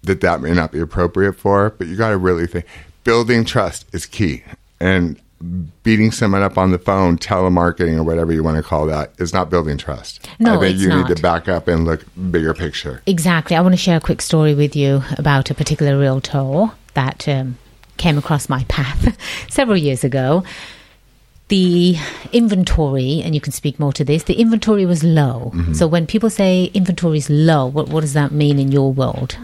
that 0.05 0.21
that 0.23 0.41
may 0.41 0.53
not 0.55 0.73
be 0.73 0.81
appropriate 0.81 1.35
for, 1.35 1.71
but 1.71 1.87
you 1.89 1.97
got 1.97 2.11
to 2.11 2.17
really 2.17 2.47
think. 2.47 2.65
Building 3.05 3.45
trust 3.45 3.87
is 3.93 4.07
key, 4.07 4.43
and 4.79 5.19
beating 5.83 6.13
someone 6.13 6.43
up 6.43 6.59
on 6.59 6.71
the 6.71 6.79
phone, 6.79 7.17
telemarketing 7.17 7.97
or 7.97 8.03
whatever 8.03 8.33
you 8.33 8.43
want 8.43 8.57
to 8.57 8.63
call 8.63 8.87
that, 8.87 9.13
is 9.19 9.33
not 9.33 9.49
building 9.49 9.79
trust. 9.79 10.29
No, 10.39 10.57
I 10.57 10.61
think 10.61 10.79
you 10.79 10.89
not. 10.89 11.09
need 11.09 11.17
to 11.17 11.23
back 11.23 11.49
up 11.49 11.67
and 11.67 11.85
look 11.85 12.05
bigger 12.31 12.53
picture. 12.53 13.03
Exactly. 13.07 13.57
I 13.57 13.61
want 13.61 13.73
to 13.73 13.79
share 13.79 13.97
a 13.97 14.01
quick 14.01 14.21
story 14.21 14.55
with 14.55 14.77
you 14.77 15.03
about 15.17 15.51
a 15.51 15.55
particular 15.55 15.99
realtor 15.99 16.71
that 16.95 17.27
um, 17.27 17.57
came 17.97 18.19
across 18.19 18.49
my 18.49 18.65
path 18.65 19.17
several 19.49 19.79
years 19.79 20.05
ago. 20.05 20.45
The 21.49 21.97
inventory, 22.33 23.23
and 23.25 23.35
you 23.35 23.41
can 23.41 23.53
speak 23.53 23.81
more 23.81 23.93
to 23.95 24.05
this, 24.05 24.23
the 24.23 24.35
inventory 24.35 24.87
was 24.87 25.03
low. 25.03 25.53
So 25.73 25.89
when 25.89 26.07
people 26.07 26.31
say 26.31 26.71
inventory 26.75 27.19
is 27.19 27.29
low, 27.29 27.67
what, 27.67 27.89
what 27.89 28.03
does 28.03 28.13
that 28.13 28.31
mean 28.31 28.61
in 28.61 28.71
your 28.71 28.93
world? 28.93 29.37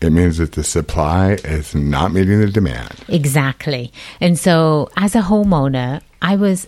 It 0.00 0.10
means 0.10 0.38
that 0.38 0.52
the 0.52 0.64
supply 0.64 1.32
is 1.44 1.74
not 1.74 2.12
meeting 2.12 2.40
the 2.40 2.48
demand. 2.48 2.94
Exactly. 3.08 3.92
And 4.20 4.38
so 4.38 4.90
as 4.96 5.14
a 5.14 5.22
homeowner, 5.22 6.02
I 6.20 6.36
was 6.36 6.66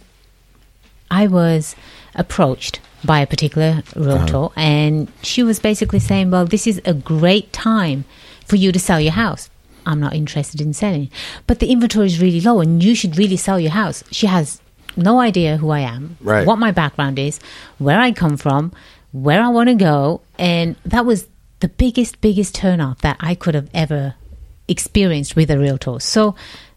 I 1.10 1.26
was 1.26 1.74
approached 2.14 2.80
by 3.04 3.20
a 3.20 3.26
particular 3.26 3.82
realtor 3.94 4.36
uh-huh. 4.36 4.48
and 4.56 5.10
she 5.22 5.42
was 5.42 5.58
basically 5.60 5.98
saying, 6.00 6.30
"Well, 6.30 6.46
this 6.46 6.66
is 6.66 6.80
a 6.84 6.94
great 6.94 7.52
time 7.52 8.04
for 8.46 8.56
you 8.56 8.72
to 8.72 8.78
sell 8.78 9.00
your 9.00 9.12
house. 9.12 9.50
I'm 9.86 10.00
not 10.00 10.14
interested 10.14 10.60
in 10.60 10.72
selling, 10.74 11.10
but 11.46 11.60
the 11.60 11.70
inventory 11.70 12.06
is 12.06 12.20
really 12.20 12.40
low 12.40 12.60
and 12.60 12.82
you 12.82 12.94
should 12.94 13.16
really 13.18 13.36
sell 13.36 13.60
your 13.60 13.72
house." 13.72 14.02
She 14.10 14.26
has 14.26 14.60
no 14.96 15.20
idea 15.20 15.58
who 15.58 15.70
I 15.70 15.80
am, 15.80 16.16
Right. 16.20 16.46
what 16.46 16.58
my 16.58 16.72
background 16.72 17.18
is, 17.18 17.38
where 17.78 18.00
I 18.00 18.10
come 18.12 18.36
from, 18.36 18.72
where 19.12 19.40
I 19.40 19.48
want 19.48 19.68
to 19.68 19.74
go, 19.74 20.20
and 20.38 20.76
that 20.84 21.06
was 21.06 21.26
the 21.60 21.68
biggest 21.68 22.20
biggest 22.20 22.54
turnoff 22.56 22.98
that 22.98 23.16
I 23.20 23.34
could 23.34 23.54
have 23.54 23.70
ever 23.74 24.14
experienced 24.68 25.36
with 25.36 25.50
a 25.50 25.58
realtor. 25.58 25.98
So, 26.00 26.34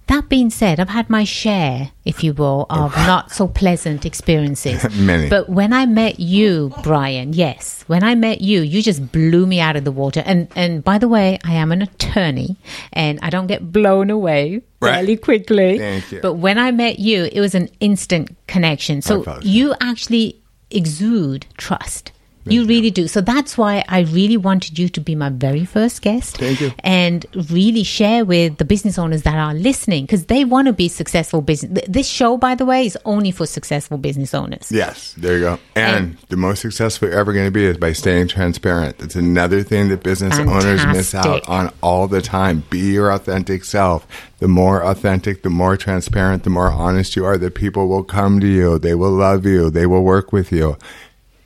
that 0.08 0.28
being 0.28 0.50
said, 0.50 0.80
I've 0.80 0.89
had 0.89 1.10
my 1.10 1.24
share, 1.24 1.91
if 2.04 2.22
you 2.24 2.34
will, 2.34 2.65
of 2.70 2.94
oh, 2.98 3.08
not 3.08 3.32
so 3.32 3.48
pleasant 3.48 4.06
experiences. 4.06 4.84
Many. 5.00 5.30
But 5.30 5.48
when 5.48 5.72
I 5.72 5.86
met 5.86 6.20
you, 6.20 6.74
Brian, 6.84 7.32
yes, 7.32 7.86
when 7.88 8.04
I 8.04 8.15
met 8.15 8.41
you, 8.41 8.62
you 8.62 8.82
just 8.82 9.12
blew 9.12 9.46
me 9.46 9.60
out 9.62 9.76
of 9.78 9.86
the 9.86 9.91
water. 9.91 10.22
And 10.26 10.48
and 10.56 10.84
by 10.84 10.98
the 10.98 11.08
way, 11.08 11.39
I 11.46 11.54
am 11.54 11.72
an 11.72 11.82
attorney, 11.82 12.58
and 12.91 13.20
I 13.22 13.30
don't 13.30 13.48
get 13.48 13.72
blown 13.72 14.10
away 14.10 14.62
Right. 14.82 14.96
fairly 14.96 15.15
quickly. 15.15 15.78
Thank 15.78 16.12
you. 16.12 16.20
But 16.22 16.34
when 16.34 16.58
I 16.58 16.72
met 16.72 16.98
you, 16.98 17.30
it 17.32 17.39
was 17.39 17.54
an 17.54 17.70
instant 17.80 18.36
connection. 18.48 19.02
So 19.04 19.39
you 19.44 19.76
actually 19.80 20.41
exude 20.72 21.46
trust. 21.58 22.12
You 22.45 22.65
really 22.65 22.89
do. 22.89 23.08
So 23.08 23.21
that's 23.21 23.58
why 23.58 23.84
I 23.88 23.99
really 24.01 24.38
wanted 24.38 24.80
you 24.80 24.89
to 24.89 25.01
be 25.01 25.15
my 25.15 25.30
very 25.30 25.65
first 25.65 26.01
guest. 26.01 26.38
Thank 26.38 26.60
you. 26.62 26.71
And 26.80 27.25
really 27.49 27.84
share 27.84 28.25
with 28.25 28.58
the 28.58 28.65
business 28.65 28.97
owners 28.97 29.23
that 29.23 29.36
are 29.36 29.54
listening 29.54 30.06
because 30.06 30.25
they 30.25 30.43
want 30.45 30.67
to 30.67 30.73
be 30.73 30.88
successful 30.88 31.41
business. 31.41 31.84
This 31.88 32.08
show, 32.08 32.38
by 32.38 32.56
the 32.56 32.65
way, 32.65 32.86
is 32.86 32.97
only 33.06 33.32
for 33.32 33.45
successful 33.45 33.97
business 33.97 34.34
owners. 34.34 34.71
Yes, 34.71 35.13
there 35.13 35.38
you 35.38 35.41
go. 35.41 35.60
And, 35.75 36.17
the 36.30 36.38
most 36.38 36.62
successful 36.62 37.10
you're 37.10 37.19
ever 37.19 37.34
going 37.34 37.47
to 37.47 37.51
be 37.51 37.65
is 37.65 37.77
by 37.77 37.93
staying 37.93 38.27
transparent. 38.27 38.97
That's 38.97 39.15
another 39.15 39.63
thing 39.63 39.89
that 39.89 40.04
business 40.04 40.38
owners 40.39 40.86
miss 40.88 41.13
out 41.13 41.47
on 41.47 41.71
all 41.82 42.08
the 42.08 42.21
time. 42.21 42.63
Be 42.69 42.80
your 42.80 43.12
authentic 43.12 43.63
self. 43.63 44.08
The 44.39 44.47
more 44.47 44.84
authentic, 44.84 45.43
the 45.43 45.49
more 45.49 45.77
transparent, 45.77 46.43
the 46.43 46.49
more 46.49 46.71
honest 46.71 47.15
you 47.15 47.25
are, 47.25 47.38
the 47.38 47.51
people 47.51 47.88
will 47.88 48.04
come 48.04 48.39
to 48.39 48.47
you. 48.47 48.80
They 48.80 48.95
will 48.95 49.12
love 49.12 49.45
you. 49.45 49.69
They 49.69 49.86
will 49.86 50.04
work 50.04 50.34
with 50.34 50.51
you. 50.51 50.77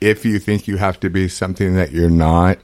If 0.00 0.24
you 0.24 0.38
think 0.38 0.68
you 0.68 0.76
have 0.76 1.00
to 1.00 1.10
be 1.10 1.28
something 1.28 1.74
that 1.76 1.92
you're 1.92 2.10
not, 2.10 2.58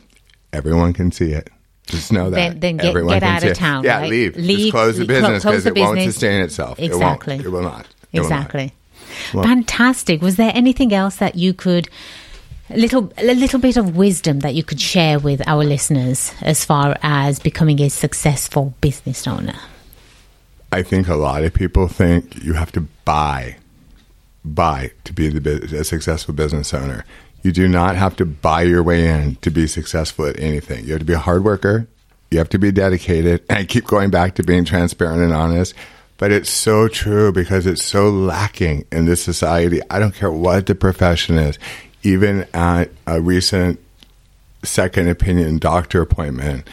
everyone 0.53 0.93
can 0.93 1.11
see 1.13 1.33
it. 1.33 1.49
Just 1.87 2.13
know 2.13 2.31
that. 2.31 2.37
Then- 2.37 2.61
then 2.61 2.77
get- 2.77 2.87
everyone 2.87 3.15
get 3.15 3.23
out 3.23 3.43
of 3.43 3.51
it. 3.51 3.57
town, 3.57 3.85
Yeah, 3.85 3.99
right? 4.01 4.11
leave. 4.11 4.37
Leave- 4.37 4.59
Just 4.59 4.71
close 4.73 4.97
the 4.99 5.05
business 5.05 5.45
because 5.45 5.67
it 5.67 5.77
won't 5.77 6.01
sustain 6.03 6.43
itself. 6.43 6.79
Exactly. 6.79 7.35
It, 7.35 7.39
won't. 7.39 7.47
it 7.47 7.51
will 7.51 7.63
not. 7.63 7.87
It 8.13 8.21
will 8.21 8.29
not. 8.29 8.37
Exactly. 8.39 8.73
Fantastic. 9.33 10.23
Was 10.23 10.37
there 10.37 10.53
anything 10.55 10.93
else 10.93 11.17
that 11.17 11.35
you 11.37 11.53
could 11.53 11.89
a 12.71 12.77
little 12.77 13.13
a 13.19 13.25
little 13.35 13.59
bit 13.61 13.77
of 13.77 13.97
wisdom 13.97 14.41
that 14.41 14.55
you 14.55 14.63
could 14.63 14.81
share 14.81 15.19
with 15.19 15.47
our 15.47 15.65
listeners 15.65 16.33
as 16.43 16.65
far 16.65 16.97
as 17.03 17.39
becoming 17.39 17.81
a 17.83 17.91
successful 17.91 18.75
business 18.81 19.27
owner? 19.27 19.55
I 20.71 20.83
think 20.83 21.09
a 21.09 21.17
lot 21.17 21.45
of 21.45 21.53
people 21.53 21.89
think 21.89 22.43
you 22.43 22.55
have 22.55 22.73
to 22.73 22.81
buy, 23.05 23.57
buy 24.45 24.93
to 25.05 25.13
be 25.13 25.29
the 25.29 25.79
a 25.79 25.85
successful 25.85 26.35
business 26.35 26.75
owner. 26.75 27.05
You 27.43 27.53
do 27.53 27.69
not 27.69 27.97
have 27.97 28.17
to 28.17 28.27
buy 28.27 28.63
your 28.63 28.83
way 28.83 29.09
in 29.09 29.37
to 29.37 29.51
be 29.51 29.67
successful 29.67 30.27
at 30.27 30.39
anything. 30.39 30.85
You 30.85 30.93
have 30.93 31.01
to 31.01 31.07
be 31.07 31.13
a 31.13 31.19
hard 31.19 31.45
worker. 31.45 31.89
You 32.31 32.39
have 32.39 32.49
to 32.51 32.59
be 32.59 32.73
dedicated. 32.73 33.45
And 33.51 33.59
I 33.59 33.65
keep 33.65 33.87
going 33.87 34.11
back 34.11 34.37
to 34.37 34.43
being 34.43 34.65
transparent 34.65 35.23
and 35.23 35.33
honest, 35.33 35.75
but 36.19 36.31
it's 36.31 36.51
so 36.51 36.89
true 36.89 37.33
because 37.33 37.67
it's 37.67 37.85
so 37.85 38.09
lacking 38.09 38.87
in 38.93 39.07
this 39.07 39.23
society. 39.23 39.81
I 39.91 39.99
don't 39.99 40.15
care 40.15 40.31
what 40.31 40.67
the 40.67 40.75
profession 40.75 41.37
is. 41.37 41.59
Even 42.05 42.47
at 42.55 42.91
a 43.07 43.21
recent 43.21 43.81
second 44.65 45.09
opinion 45.09 45.59
doctor 45.59 46.01
appointment, 46.01 46.69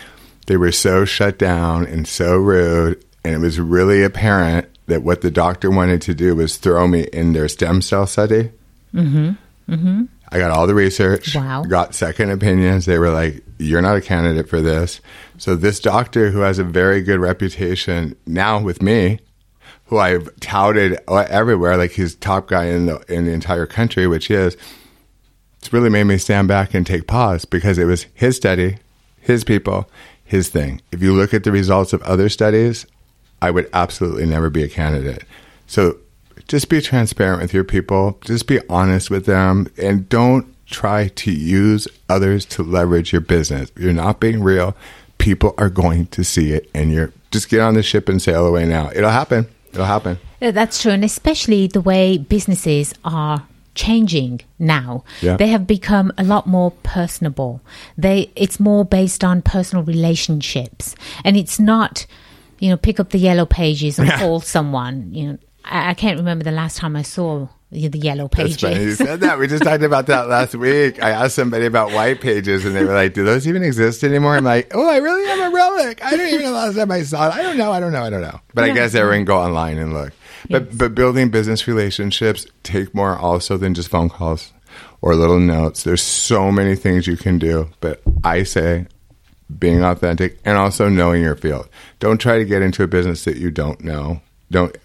they 0.47 0.57
were 0.57 0.71
so 0.71 1.05
shut 1.05 1.37
down 1.37 1.85
and 1.85 2.07
so 2.07 2.37
rude. 2.37 3.03
And 3.23 3.35
it 3.35 3.39
was 3.39 3.59
really 3.59 4.03
apparent 4.03 4.69
that 4.89 5.03
what 5.03 5.21
the 5.21 5.31
doctor 5.31 5.71
wanted 5.71 6.01
to 6.03 6.13
do 6.13 6.35
was 6.35 6.57
throw 6.57 6.87
me 6.87 7.03
in 7.13 7.33
their 7.33 7.47
stem 7.47 7.81
cell 7.81 8.05
study. 8.05 8.51
Mm-hmm. 8.93 9.31
Mm-hmm. 9.71 10.03
I 10.31 10.37
got 10.37 10.51
all 10.51 10.67
the 10.67 10.75
research. 10.75 11.35
Wow. 11.35 11.63
Got 11.63 11.95
second 11.95 12.31
opinions. 12.31 12.85
They 12.85 12.99
were 12.99 13.09
like, 13.09 13.43
"You're 13.57 13.81
not 13.81 13.97
a 13.97 14.01
candidate 14.01 14.49
for 14.49 14.61
this." 14.61 15.01
So 15.37 15.55
this 15.55 15.79
doctor, 15.79 16.31
who 16.31 16.39
has 16.39 16.59
a 16.59 16.63
very 16.63 17.01
good 17.01 17.19
reputation 17.19 18.15
now 18.25 18.59
with 18.59 18.81
me, 18.81 19.19
who 19.85 19.97
I've 19.97 20.29
touted 20.39 20.99
everywhere, 21.07 21.77
like 21.77 21.91
he's 21.91 22.15
top 22.15 22.47
guy 22.47 22.65
in 22.65 22.85
the 22.85 22.99
in 23.07 23.25
the 23.25 23.31
entire 23.31 23.65
country, 23.65 24.05
which 24.07 24.27
he 24.27 24.35
is. 24.35 24.55
It's 25.59 25.73
really 25.73 25.89
made 25.89 26.05
me 26.05 26.17
stand 26.17 26.47
back 26.47 26.73
and 26.73 26.87
take 26.87 27.05
pause 27.05 27.43
because 27.43 27.77
it 27.77 27.85
was 27.85 28.05
his 28.13 28.37
study, 28.37 28.77
his 29.19 29.43
people, 29.43 29.89
his 30.23 30.47
thing. 30.49 30.81
If 30.91 31.01
you 31.01 31.13
look 31.13 31.33
at 31.33 31.43
the 31.43 31.51
results 31.51 31.91
of 31.91 32.01
other 32.03 32.29
studies, 32.29 32.85
I 33.41 33.51
would 33.51 33.69
absolutely 33.73 34.25
never 34.25 34.49
be 34.49 34.63
a 34.63 34.69
candidate. 34.69 35.23
So 35.67 35.97
just 36.47 36.69
be 36.69 36.81
transparent 36.81 37.41
with 37.41 37.53
your 37.53 37.63
people, 37.63 38.17
just 38.25 38.47
be 38.47 38.59
honest 38.69 39.09
with 39.09 39.25
them, 39.25 39.71
and 39.77 40.09
don't 40.09 40.47
try 40.65 41.07
to 41.07 41.31
use 41.31 41.87
others 42.09 42.45
to 42.45 42.63
leverage 42.63 43.11
your 43.11 43.21
business. 43.21 43.71
You're 43.77 43.93
not 43.93 44.19
being 44.19 44.41
real. 44.41 44.75
People 45.17 45.53
are 45.57 45.69
going 45.69 46.07
to 46.07 46.23
see 46.23 46.53
it, 46.53 46.69
and 46.73 46.91
you're 46.91 47.11
just 47.31 47.49
get 47.49 47.59
on 47.59 47.75
the 47.75 47.83
ship 47.83 48.09
and 48.09 48.21
sail 48.21 48.45
away 48.45 48.65
now. 48.65 48.89
It'll 48.93 49.09
happen. 49.09 49.47
It'll 49.71 49.85
happen. 49.85 50.17
Yeah, 50.39 50.51
That's 50.51 50.81
true, 50.81 50.91
and 50.91 51.03
especially 51.03 51.67
the 51.67 51.81
way 51.81 52.17
businesses 52.17 52.93
are 53.03 53.45
changing 53.75 54.41
now. 54.57 55.03
Yeah. 55.21 55.37
They 55.37 55.47
have 55.47 55.67
become 55.67 56.11
a 56.17 56.23
lot 56.23 56.47
more 56.47 56.71
personable. 56.83 57.61
They 57.97 58.31
it's 58.35 58.59
more 58.59 58.83
based 58.83 59.23
on 59.23 59.41
personal 59.41 59.83
relationships, 59.83 60.95
and 61.23 61.37
it's 61.37 61.59
not, 61.59 62.05
you 62.59 62.69
know, 62.69 62.77
pick 62.77 62.99
up 62.99 63.09
the 63.09 63.17
yellow 63.19 63.45
pages 63.45 63.99
and 63.99 64.07
Yeah. 64.07 64.19
call 64.19 64.39
someone. 64.41 65.13
You 65.13 65.27
know, 65.33 65.37
I, 65.65 65.91
I 65.91 65.93
can't 65.93 66.17
remember 66.17 66.43
the 66.43 66.51
last 66.51 66.77
time 66.77 66.95
I 66.95 67.01
saw 67.03 67.47
the 67.71 67.79
yellow 67.99 68.27
That's 68.27 68.35
pages. 68.55 68.61
funny 68.61 68.83
you 68.83 68.95
said 68.95 69.19
that. 69.19 69.37
We 69.37 69.45
just 69.47 69.63
talked 69.69 69.83
about 69.83 70.07
that 70.07 70.27
last 70.27 70.55
week. 70.55 71.01
I 71.03 71.11
asked 71.11 71.35
somebody 71.35 71.65
about 71.65 71.91
white 71.91 72.19
pages, 72.19 72.65
and 72.65 72.75
they 72.75 72.83
were 72.83 72.93
like, 72.95 73.13
"Do 73.13 73.23
those 73.23 73.47
even 73.47 73.61
exist 73.63 74.03
anymore?" 74.03 74.35
I'm 74.35 74.43
like, 74.43 74.71
"Oh, 74.73 74.89
I 74.89 74.97
really 74.97 75.29
am 75.29 75.51
a 75.51 75.55
relic. 75.55 76.03
I 76.03 76.17
don't 76.17 76.27
even 76.27 76.41
know 76.41 76.47
the 76.51 76.55
last 76.55 76.75
time 76.77 76.91
I 76.91 77.03
saw 77.03 77.27
it. 77.29 77.35
I 77.35 77.43
don't 77.43 77.57
know. 77.57 77.71
I 77.71 77.79
don't 77.79 77.91
know. 77.91 78.03
I 78.03 78.09
don't 78.09 78.21
know." 78.21 78.39
But 78.55 78.63
I 78.63 78.71
guess 78.73 78.95
everyone 78.95 79.25
go 79.25 79.37
online 79.37 79.77
and 79.77 79.93
look. 79.93 80.13
But 80.49 80.75
but 80.77 80.95
building 80.95 81.29
business 81.29 81.67
relationships 81.67 82.47
take 82.63 82.95
more 82.95 83.15
also 83.17 83.55
than 83.57 83.73
just 83.75 83.89
phone 83.89 84.09
calls 84.09 84.51
or 85.01 85.13
little 85.15 85.39
notes. 85.39 85.83
There's 85.83 86.01
so 86.01 86.51
many 86.51 86.75
things 86.75 87.05
you 87.05 87.17
can 87.17 87.37
do. 87.37 87.69
But 87.81 88.01
I 88.23 88.43
say 88.43 88.87
being 89.57 89.83
authentic 89.83 90.39
and 90.45 90.57
also 90.57 90.89
knowing 90.89 91.23
your 91.23 91.35
field. 91.35 91.67
Don't 91.99 92.19
try 92.19 92.37
to 92.37 92.45
get 92.45 92.61
into 92.61 92.83
a 92.83 92.87
business 92.87 93.25
that 93.25 93.37
you 93.37 93.51
don't 93.51 93.81
know. 93.81 94.21
Don't 94.51 94.75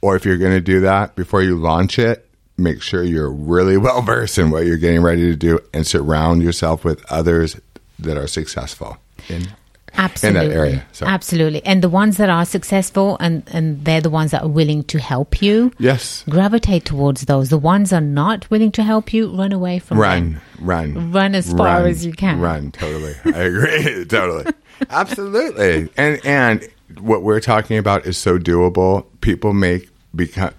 or 0.00 0.16
if 0.16 0.24
you're 0.24 0.38
going 0.38 0.52
to 0.52 0.60
do 0.60 0.80
that 0.80 1.14
before 1.14 1.42
you 1.42 1.56
launch 1.56 1.98
it, 1.98 2.28
make 2.58 2.82
sure 2.82 3.02
you're 3.02 3.30
really 3.32 3.76
well 3.78 4.02
versed 4.02 4.38
in 4.38 4.50
what 4.50 4.66
you're 4.66 4.76
getting 4.76 5.02
ready 5.02 5.22
to 5.22 5.36
do 5.36 5.58
and 5.72 5.86
surround 5.86 6.42
yourself 6.42 6.84
with 6.84 7.04
others 7.10 7.60
that 7.98 8.16
are 8.16 8.26
successful. 8.26 8.98
In, 9.28 9.48
Absolutely. 9.96 10.54
area, 10.54 10.86
so. 10.92 11.06
Absolutely. 11.06 11.64
And 11.64 11.82
the 11.82 11.88
ones 11.88 12.16
that 12.16 12.30
are 12.30 12.44
successful 12.44 13.16
and, 13.20 13.42
and 13.52 13.84
they're 13.84 14.00
the 14.00 14.10
ones 14.10 14.30
that 14.30 14.42
are 14.42 14.48
willing 14.48 14.84
to 14.84 14.98
help 14.98 15.42
you. 15.42 15.72
yes. 15.78 16.24
Gravitate 16.28 16.84
towards 16.84 17.22
those. 17.26 17.48
The 17.50 17.58
ones 17.58 17.90
that 17.90 17.96
are 17.96 18.00
not 18.06 18.50
willing 18.50 18.72
to 18.72 18.82
help 18.82 19.12
you, 19.12 19.34
run 19.36 19.52
away 19.52 19.78
from 19.78 19.98
them. 19.98 20.02
Run, 20.02 20.40
run, 20.60 21.12
Run 21.12 21.34
as 21.34 21.52
far 21.52 21.86
as 21.86 22.04
you 22.06 22.12
can. 22.12 22.40
Run, 22.40 22.72
totally. 22.72 23.14
I 23.24 23.42
agree, 23.42 24.04
totally, 24.08 24.52
absolutely. 24.90 25.88
And 25.96 26.24
and 26.24 26.68
what 27.00 27.22
we're 27.22 27.40
talking 27.40 27.78
about 27.78 28.06
is 28.06 28.18
so 28.18 28.38
doable. 28.38 29.06
People 29.20 29.52
make 29.52 29.88
become. 30.14 30.52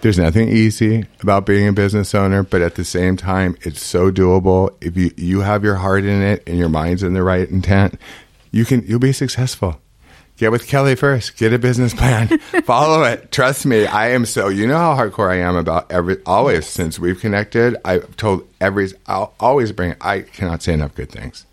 There's 0.00 0.18
nothing 0.18 0.48
easy 0.48 1.06
about 1.20 1.46
being 1.46 1.68
a 1.68 1.72
business 1.72 2.14
owner, 2.14 2.42
but 2.42 2.62
at 2.62 2.74
the 2.74 2.84
same 2.84 3.16
time, 3.16 3.56
it's 3.62 3.82
so 3.82 4.10
doable. 4.10 4.74
If 4.80 4.96
you 4.96 5.10
you 5.16 5.40
have 5.40 5.64
your 5.64 5.76
heart 5.76 6.04
in 6.04 6.22
it 6.22 6.42
and 6.46 6.58
your 6.58 6.68
mind's 6.68 7.02
in 7.02 7.14
the 7.14 7.22
right 7.22 7.48
intent, 7.48 7.98
you 8.50 8.64
can 8.64 8.84
you'll 8.86 8.98
be 8.98 9.12
successful. 9.12 9.80
get 10.36 10.50
with 10.50 10.66
Kelly 10.66 10.94
first. 10.94 11.36
Get 11.36 11.52
a 11.52 11.58
business 11.58 11.94
plan. 11.94 12.38
Follow 12.64 13.02
it. 13.04 13.32
Trust 13.32 13.66
me. 13.66 13.86
I 13.86 14.10
am 14.10 14.24
so, 14.24 14.48
you 14.48 14.66
know 14.66 14.78
how 14.78 14.96
hardcore 14.96 15.30
I 15.30 15.38
am 15.38 15.56
about 15.56 15.90
every, 15.90 16.22
always 16.24 16.66
since 16.66 16.98
we've 16.98 17.20
connected. 17.20 17.76
I've 17.84 18.16
told 18.16 18.48
every, 18.60 18.88
I'll 19.06 19.34
always 19.40 19.72
bring, 19.72 19.96
I 20.00 20.20
cannot 20.20 20.62
say 20.62 20.74
enough 20.74 20.94
good 20.94 21.10
things 21.10 21.44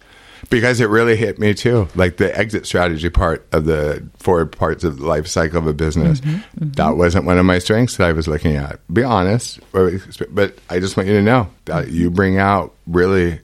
because 0.49 0.79
it 0.79 0.85
really 0.85 1.15
hit 1.15 1.39
me 1.39 1.53
too. 1.53 1.87
Like 1.95 2.17
the 2.17 2.35
exit 2.37 2.65
strategy 2.65 3.09
part 3.09 3.47
of 3.51 3.65
the 3.65 4.07
four 4.17 4.45
parts 4.45 4.83
of 4.83 4.99
the 4.99 5.05
life 5.05 5.27
cycle 5.27 5.57
of 5.57 5.67
a 5.67 5.73
business. 5.73 6.21
Mm-hmm, 6.21 6.35
mm-hmm. 6.35 6.69
That 6.71 6.97
wasn't 6.97 7.25
one 7.25 7.37
of 7.37 7.45
my 7.45 7.59
strengths 7.59 7.97
that 7.97 8.07
I 8.07 8.11
was 8.11 8.27
looking 8.27 8.55
at. 8.55 8.79
Be 8.93 9.03
honest, 9.03 9.59
but 9.71 10.57
I 10.69 10.79
just 10.79 10.97
want 10.97 11.07
you 11.07 11.15
to 11.15 11.21
know 11.21 11.49
that 11.65 11.89
you 11.89 12.11
bring 12.11 12.37
out 12.37 12.73
really 12.87 13.39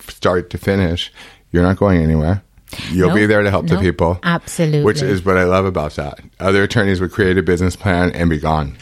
start 0.00 0.50
to 0.50 0.58
finish. 0.58 1.12
You're 1.52 1.62
not 1.62 1.76
going 1.76 2.02
anywhere. 2.02 2.42
You'll 2.90 3.08
No, 3.10 3.14
be 3.14 3.26
there 3.26 3.42
to 3.42 3.50
help 3.50 3.66
the 3.66 3.78
people. 3.78 4.18
absolutely. 4.22 4.82
Which 4.84 5.02
is 5.02 5.24
what 5.24 5.36
I 5.38 5.44
love 5.44 5.64
about 5.64 5.94
that. 5.96 6.20
Other 6.40 6.62
attorneys 6.62 7.00
would 7.00 7.12
create 7.12 7.38
a 7.38 7.42
business 7.42 7.76
plan 7.76 8.10
and 8.12 8.28
be 8.30 8.38
gone 8.38 8.76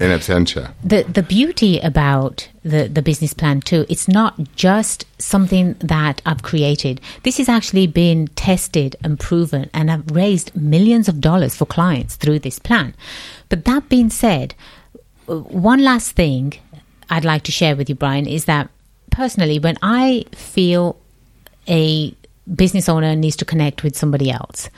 in 0.00 0.10
absentia. 0.10 0.72
the 0.84 1.02
the 1.04 1.22
beauty 1.22 1.78
about 1.80 2.48
the 2.62 2.86
the 2.86 3.00
business 3.00 3.32
plan 3.32 3.60
too 3.62 3.86
it's 3.88 4.06
not 4.08 4.34
just 4.54 5.06
something 5.18 5.72
that 5.80 6.20
i've 6.26 6.42
created 6.42 7.00
this 7.22 7.38
has 7.38 7.48
actually 7.48 7.86
been 7.86 8.26
tested 8.36 8.94
and 9.02 9.18
proven 9.18 9.70
and 9.72 9.90
i've 9.90 10.10
raised 10.10 10.54
millions 10.54 11.08
of 11.08 11.18
dollars 11.22 11.54
for 11.56 11.64
clients 11.64 12.14
through 12.16 12.38
this 12.38 12.58
plan 12.58 12.94
but 13.48 13.64
that 13.64 13.88
being 13.88 14.10
said 14.10 14.54
uh, 15.30 15.36
one 15.38 15.82
last 15.82 16.12
thing 16.12 16.52
i'd 17.08 17.24
like 17.24 17.42
to 17.42 17.52
share 17.52 17.74
with 17.74 17.88
you 17.88 17.94
brian 17.94 18.26
is 18.26 18.44
that 18.44 18.68
personally 19.10 19.58
when 19.58 19.76
i 19.80 20.24
feel 20.34 20.94
a 21.68 22.14
business 22.54 22.88
owner 22.88 23.16
needs 23.16 23.36
to 23.36 23.44
connect 23.44 23.82
with 23.82 23.96
somebody 23.96 24.30
else 24.30 24.68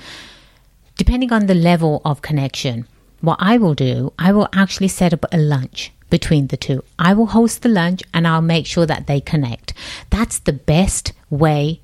depending 0.99 1.33
on 1.33 1.47
the 1.47 1.55
level 1.55 2.03
of 2.05 2.21
connection, 2.21 2.87
what 3.23 3.39
I 3.41 3.57
will 3.57 3.75
do, 3.75 4.13
I 4.19 4.33
will 4.33 4.49
actually 4.53 4.89
set 4.89 5.15
up 5.15 5.25
a 5.33 5.39
lunch 5.39 5.93
between 6.11 6.49
the 6.49 6.57
two. 6.57 6.85
I 6.99 7.15
will 7.15 7.27
host 7.27 7.63
the 7.63 7.69
lunch 7.69 8.03
and 8.13 8.29
I'll 8.29 8.43
make 8.43 8.67
sure 8.67 8.85
that 8.85 9.07
they 9.07 9.21
connect. 9.21 9.73
That's 10.11 10.41
the 10.41 10.53
best 10.53 11.13
way 11.31 11.81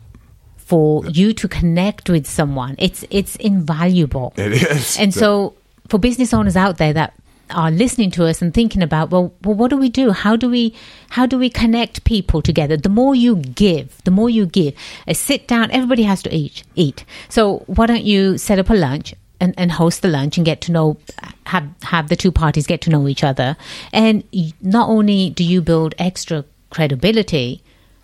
for 0.57 1.07
you 1.07 1.33
to 1.35 1.49
connect 1.49 2.11
with 2.11 2.27
someone. 2.27 2.75
It's 2.79 3.05
it's 3.11 3.37
invaluable. 3.37 4.33
It 4.37 4.53
is. 4.53 4.99
And 4.99 5.15
so, 5.15 5.55
for 5.89 5.99
business 5.99 6.33
owners 6.35 6.57
out 6.57 6.79
there 6.79 6.95
that 6.95 7.15
are 7.55 7.71
listening 7.71 8.11
to 8.13 8.27
us 8.27 8.43
and 8.43 8.53
thinking 8.53 8.83
about, 8.83 9.11
well, 9.11 9.33
well, 9.43 9.55
what 9.55 9.71
do 9.71 9.77
we 9.77 9.89
do? 9.89 10.11
How 10.11 10.37
do 10.37 10.49
we 10.51 10.75
how 11.11 11.27
do 11.27 11.39
we 11.39 11.51
connect 11.51 12.05
people 12.05 12.43
together? 12.43 12.77
The 12.77 12.89
more 12.89 13.15
you 13.15 13.37
give, 13.37 14.03
the 14.05 14.11
more 14.11 14.29
you 14.29 14.47
give. 14.47 14.75
A 15.07 15.15
sit 15.15 15.47
down, 15.49 15.71
everybody 15.71 16.03
has 16.03 16.23
to 16.25 16.35
eat. 16.35 16.65
Eat. 16.75 17.05
So 17.29 17.59
why 17.67 17.87
don't 17.87 18.05
you 18.05 18.39
set 18.39 18.59
up 18.59 18.71
a 18.71 18.75
lunch? 18.75 19.15
And, 19.41 19.53
and 19.59 19.73
host 19.73 20.01
the 20.01 20.09
lunch 20.09 20.39
and 20.39 20.47
get 20.47 20.61
to 20.63 20.73
know 20.73 20.97
have 21.47 21.69
have 21.83 22.09
the 22.09 22.17
two 22.17 22.31
parties 22.31 22.67
get 22.67 22.81
to 22.83 22.91
know 22.91 23.09
each 23.09 23.25
other 23.25 23.57
and 23.93 24.23
not 24.63 24.89
only 24.89 25.29
do 25.31 25.45
you 25.45 25.61
build 25.61 25.95
extra 25.99 26.45
credibility 26.71 27.61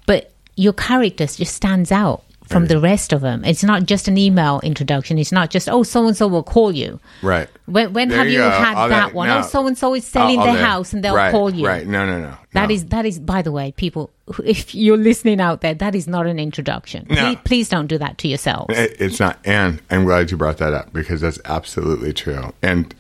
but 0.07 0.33
your 0.57 0.73
character 0.75 1.25
just 1.27 1.55
stands 1.55 1.93
out 1.93 2.25
from 2.51 2.67
the 2.67 2.79
rest 2.81 3.13
of 3.13 3.21
them 3.21 3.45
it's 3.45 3.63
not 3.65 3.87
just 3.87 4.09
an 4.09 4.19
email 4.19 4.61
introduction 4.63 5.17
it's 5.19 5.33
not 5.33 5.51
just 5.51 5.69
oh 5.69 5.83
so 5.83 6.07
and 6.07 6.17
so 6.17 6.27
will 6.27 6.43
call 6.43 6.73
you 6.73 6.99
Right. 7.23 7.49
when, 7.67 7.93
when 7.93 8.09
There 8.09 8.19
have 8.19 8.27
you 8.29 8.35
you, 8.35 8.41
had 8.43 8.75
that 8.75 8.89
that- 8.89 9.15
one? 9.15 9.29
no. 9.29 9.39
Oh, 9.39 9.43
so 9.43 9.67
and 9.67 9.79
so 9.79 9.95
is 9.95 10.05
selling 10.05 10.39
All- 10.41 10.47
that. 10.47 10.59
house 10.65 10.93
and 10.93 11.03
they'll 11.05 11.15
right, 11.15 11.31
call 11.31 11.55
you. 11.55 11.67
Right. 11.67 11.87
No, 11.87 12.05
no, 12.07 12.21
no. 12.21 12.35
That 12.53 12.69
no. 12.69 12.75
is 12.75 12.87
that 12.87 13.07
is 13.07 13.19
by 13.19 13.41
the 13.43 13.53
way, 13.53 13.73
people. 13.73 14.11
If 14.45 14.75
you're 14.75 14.97
listening 14.97 15.41
out 15.41 15.61
there, 15.61 15.75
that 15.75 15.95
is 15.95 16.07
not 16.09 16.27
an 16.27 16.39
introduction. 16.39 17.07
No. 17.11 17.17
Please, 17.17 17.39
please 17.45 17.69
don't 17.69 17.87
do 17.89 17.99
that 17.99 18.19
to 18.19 18.29
yourselves. 18.29 18.77
It- 18.77 18.97
It's 19.01 19.21
not, 19.21 19.39
and 19.45 19.81
I'm 19.91 20.05
glad 20.05 20.31
you 20.31 20.37
brought 20.37 20.59
that 20.59 20.73
up 20.75 20.93
because 20.93 21.21
that's 21.21 21.39
absolutely 21.45 22.13
true. 22.13 22.53
And 22.63 22.93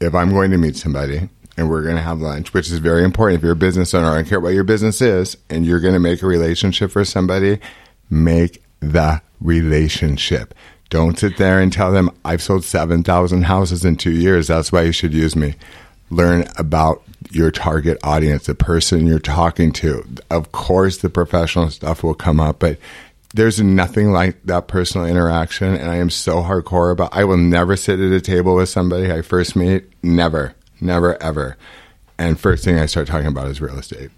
if 0.00 0.14
I'm 0.14 0.30
going 0.30 0.50
to 0.50 0.58
meet 0.58 0.76
somebody 0.76 1.28
and 1.56 1.68
we're 1.68 1.82
going 1.82 1.96
to 1.96 2.02
have 2.02 2.20
lunch, 2.20 2.54
which 2.54 2.70
is 2.70 2.78
very 2.78 3.04
important, 3.04 3.38
if 3.38 3.42
you're 3.42 3.52
a 3.52 3.56
business 3.56 3.92
owner, 3.94 4.08
I 4.08 4.14
don't 4.16 4.28
care 4.28 4.40
what 4.40 4.54
your 4.54 4.64
business 4.64 5.00
is, 5.02 5.36
and 5.50 5.66
you're 5.66 5.80
going 5.80 5.94
to 5.94 6.00
make 6.00 6.22
a 6.22 6.26
relationship 6.26 6.90
for 6.90 7.04
somebody, 7.04 7.58
make 8.10 8.62
the 8.80 9.22
relationship. 9.40 10.54
Don't 10.90 11.18
sit 11.18 11.36
there 11.36 11.60
and 11.60 11.72
tell 11.72 11.92
them, 11.92 12.10
I've 12.24 12.42
sold 12.42 12.64
7,000 12.64 13.44
houses 13.44 13.84
in 13.84 13.96
two 13.96 14.10
years. 14.10 14.48
That's 14.48 14.72
why 14.72 14.82
you 14.82 14.92
should 14.92 15.14
use 15.14 15.36
me. 15.36 15.54
Learn 16.10 16.48
about 16.58 17.02
your 17.30 17.52
target 17.52 17.98
audience, 18.02 18.46
the 18.46 18.56
person 18.56 19.06
you're 19.06 19.20
talking 19.20 19.72
to. 19.74 20.04
Of 20.30 20.50
course, 20.50 20.98
the 20.98 21.08
professional 21.08 21.70
stuff 21.70 22.02
will 22.02 22.14
come 22.14 22.40
up, 22.40 22.58
but 22.58 22.78
there's 23.34 23.60
nothing 23.60 24.10
like 24.10 24.42
that 24.44 24.66
personal 24.66 25.06
interaction. 25.06 25.76
And 25.76 25.88
I 25.88 25.96
am 25.96 26.10
so 26.10 26.42
hardcore 26.42 26.90
about 26.90 27.14
I 27.14 27.24
will 27.24 27.36
never 27.36 27.76
sit 27.76 28.00
at 28.00 28.12
a 28.12 28.20
table 28.20 28.56
with 28.56 28.68
somebody 28.68 29.12
I 29.12 29.22
first 29.22 29.54
meet. 29.54 29.84
Never, 30.02 30.54
never, 30.80 31.22
ever. 31.22 31.56
And 32.18 32.38
first 32.38 32.64
thing 32.64 32.78
I 32.78 32.86
start 32.86 33.06
talking 33.06 33.28
about 33.28 33.48
is 33.48 33.60
real 33.60 33.78
estate. 33.78 34.10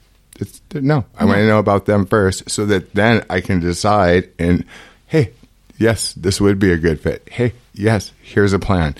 It's, 0.43 0.61
no, 0.75 1.05
I 1.17 1.25
want 1.25 1.39
to 1.39 1.47
know 1.47 1.59
about 1.59 1.87
them 1.87 2.05
first 2.05 2.51
so 2.51 2.67
that 2.67 2.93
then 2.95 3.25
I 3.31 3.41
can 3.41 3.61
decide 3.61 4.29
and, 4.39 4.65
hey, 5.07 5.33
yes, 5.79 6.13
this 6.15 6.41
would 6.41 6.59
be 6.59 6.73
a 6.73 6.79
good 6.79 7.01
fit. 7.01 7.29
Hey, 7.31 7.53
yes, 7.75 8.13
here's 8.23 8.53
a 8.53 8.59
plan. 8.59 8.97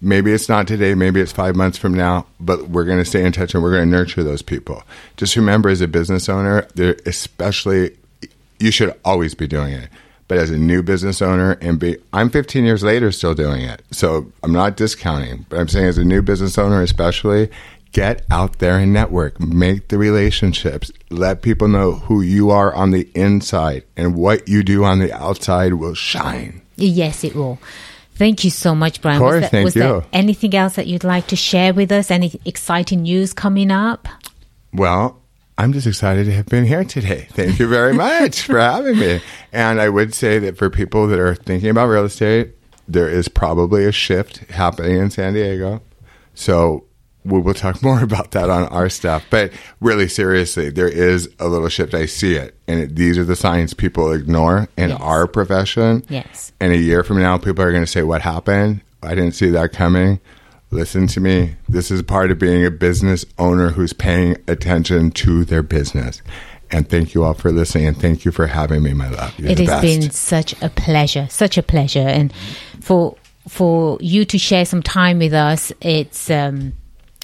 Maybe 0.00 0.32
it's 0.32 0.48
not 0.48 0.68
today, 0.68 0.94
maybe 0.94 1.20
it's 1.20 1.32
five 1.32 1.56
months 1.56 1.78
from 1.78 1.94
now, 1.94 2.26
but 2.38 2.68
we're 2.68 2.84
going 2.84 2.98
to 2.98 3.04
stay 3.04 3.24
in 3.24 3.32
touch 3.32 3.54
and 3.54 3.62
we're 3.62 3.72
going 3.72 3.90
to 3.90 3.90
nurture 3.90 4.22
those 4.22 4.42
people. 4.42 4.82
Just 5.16 5.34
remember, 5.34 5.68
as 5.68 5.80
a 5.80 5.88
business 5.88 6.28
owner, 6.28 6.68
there 6.74 6.96
especially, 7.06 7.96
you 8.60 8.70
should 8.70 8.94
always 9.04 9.34
be 9.34 9.46
doing 9.46 9.72
it. 9.72 9.88
But 10.28 10.38
as 10.38 10.50
a 10.50 10.56
new 10.56 10.82
business 10.82 11.20
owner, 11.20 11.52
and 11.60 11.78
be, 11.78 11.96
I'm 12.12 12.30
15 12.30 12.64
years 12.64 12.82
later 12.82 13.12
still 13.12 13.34
doing 13.34 13.62
it. 13.62 13.82
So 13.90 14.32
I'm 14.42 14.52
not 14.52 14.76
discounting, 14.76 15.44
but 15.48 15.58
I'm 15.58 15.68
saying 15.68 15.86
as 15.86 15.98
a 15.98 16.04
new 16.04 16.22
business 16.22 16.56
owner, 16.56 16.82
especially, 16.82 17.50
get 17.94 18.26
out 18.30 18.58
there 18.58 18.76
and 18.78 18.92
network, 18.92 19.40
make 19.40 19.88
the 19.88 19.96
relationships, 19.96 20.92
let 21.08 21.40
people 21.40 21.68
know 21.68 21.92
who 21.92 22.20
you 22.20 22.50
are 22.50 22.74
on 22.74 22.90
the 22.90 23.08
inside, 23.14 23.84
and 23.96 24.14
what 24.14 24.46
you 24.46 24.62
do 24.62 24.84
on 24.84 24.98
the 24.98 25.12
outside 25.12 25.74
will 25.74 25.94
shine. 25.94 26.60
Yes, 26.76 27.24
it 27.24 27.34
will. 27.34 27.58
Thank 28.16 28.44
you 28.44 28.50
so 28.50 28.74
much, 28.74 29.00
Brian. 29.00 29.16
Of 29.16 29.20
course, 29.20 29.34
was 29.34 29.40
there, 29.42 29.50
thank 29.50 29.64
was 29.64 29.74
there 29.74 29.94
you. 29.94 30.04
anything 30.12 30.54
else 30.54 30.74
that 30.74 30.86
you'd 30.86 31.04
like 31.04 31.28
to 31.28 31.36
share 31.36 31.72
with 31.72 31.90
us? 31.90 32.10
Any 32.10 32.38
exciting 32.44 33.02
news 33.02 33.32
coming 33.32 33.70
up? 33.70 34.06
Well, 34.72 35.20
I'm 35.56 35.72
just 35.72 35.86
excited 35.86 36.26
to 36.26 36.32
have 36.32 36.46
been 36.46 36.64
here 36.64 36.84
today. 36.84 37.28
Thank 37.30 37.60
you 37.60 37.68
very 37.68 37.94
much 38.06 38.42
for 38.42 38.58
having 38.58 38.98
me. 38.98 39.20
And 39.52 39.80
I 39.80 39.88
would 39.88 40.14
say 40.14 40.40
that 40.40 40.58
for 40.58 40.68
people 40.68 41.06
that 41.06 41.18
are 41.20 41.34
thinking 41.34 41.70
about 41.70 41.86
real 41.86 42.04
estate, 42.04 42.54
there 42.88 43.08
is 43.08 43.28
probably 43.28 43.84
a 43.84 43.92
shift 43.92 44.38
happening 44.50 44.98
in 44.98 45.10
San 45.10 45.34
Diego. 45.34 45.80
So 46.34 46.84
we 47.24 47.40
will 47.40 47.54
talk 47.54 47.82
more 47.88 48.02
about 48.02 48.32
that 48.32 48.50
on 48.50 48.64
our 48.68 48.88
stuff. 48.88 49.24
But 49.30 49.52
really, 49.80 50.08
seriously, 50.08 50.70
there 50.70 50.88
is 50.88 51.28
a 51.38 51.48
little 51.48 51.68
shift. 51.68 51.94
I 51.94 52.06
see 52.06 52.34
it. 52.34 52.54
And 52.68 52.80
it, 52.80 52.96
these 52.96 53.16
are 53.18 53.24
the 53.24 53.36
signs 53.36 53.74
people 53.74 54.12
ignore 54.12 54.68
in 54.76 54.90
Yes. 54.90 55.00
our 55.00 55.26
profession. 55.26 56.04
Yes. 56.08 56.52
And 56.60 56.72
a 56.72 56.76
year 56.78 57.02
from 57.02 57.18
now, 57.20 57.38
people 57.38 57.64
are 57.64 57.70
going 57.72 57.84
to 57.84 57.90
say, 57.90 58.02
What 58.02 58.22
happened? 58.22 58.82
I 59.02 59.14
didn't 59.14 59.32
see 59.32 59.50
that 59.50 59.72
coming. 59.72 60.20
Listen 60.70 61.06
to 61.08 61.20
me. 61.20 61.54
This 61.68 61.90
is 61.90 62.02
part 62.02 62.30
of 62.30 62.38
being 62.38 62.64
a 62.64 62.70
business 62.70 63.24
owner 63.38 63.70
who's 63.70 63.92
paying 63.92 64.36
attention 64.48 65.10
to 65.12 65.44
their 65.44 65.62
business. 65.62 66.20
And 66.70 66.88
thank 66.88 67.14
you 67.14 67.22
all 67.22 67.34
for 67.34 67.52
listening. 67.52 67.86
And 67.86 67.96
thank 67.96 68.24
you 68.24 68.32
for 68.32 68.48
having 68.48 68.82
me, 68.82 68.92
my 68.94 69.08
love. 69.08 69.38
You're 69.38 69.50
It 69.50 69.58
has 69.60 69.68
best. 69.68 69.82
been 69.82 70.10
such 70.10 70.62
a 70.62 70.70
pleasure, 70.70 71.28
such 71.30 71.56
a 71.58 71.62
pleasure, 71.62 72.00
and 72.00 72.32
for 72.80 73.16
for 73.46 73.98
you 74.00 74.24
to 74.24 74.38
share 74.38 74.64
some 74.64 74.82
time 74.82 75.18
with 75.18 75.34
us, 75.34 75.70
it's 75.82 76.30
um, 76.30 76.72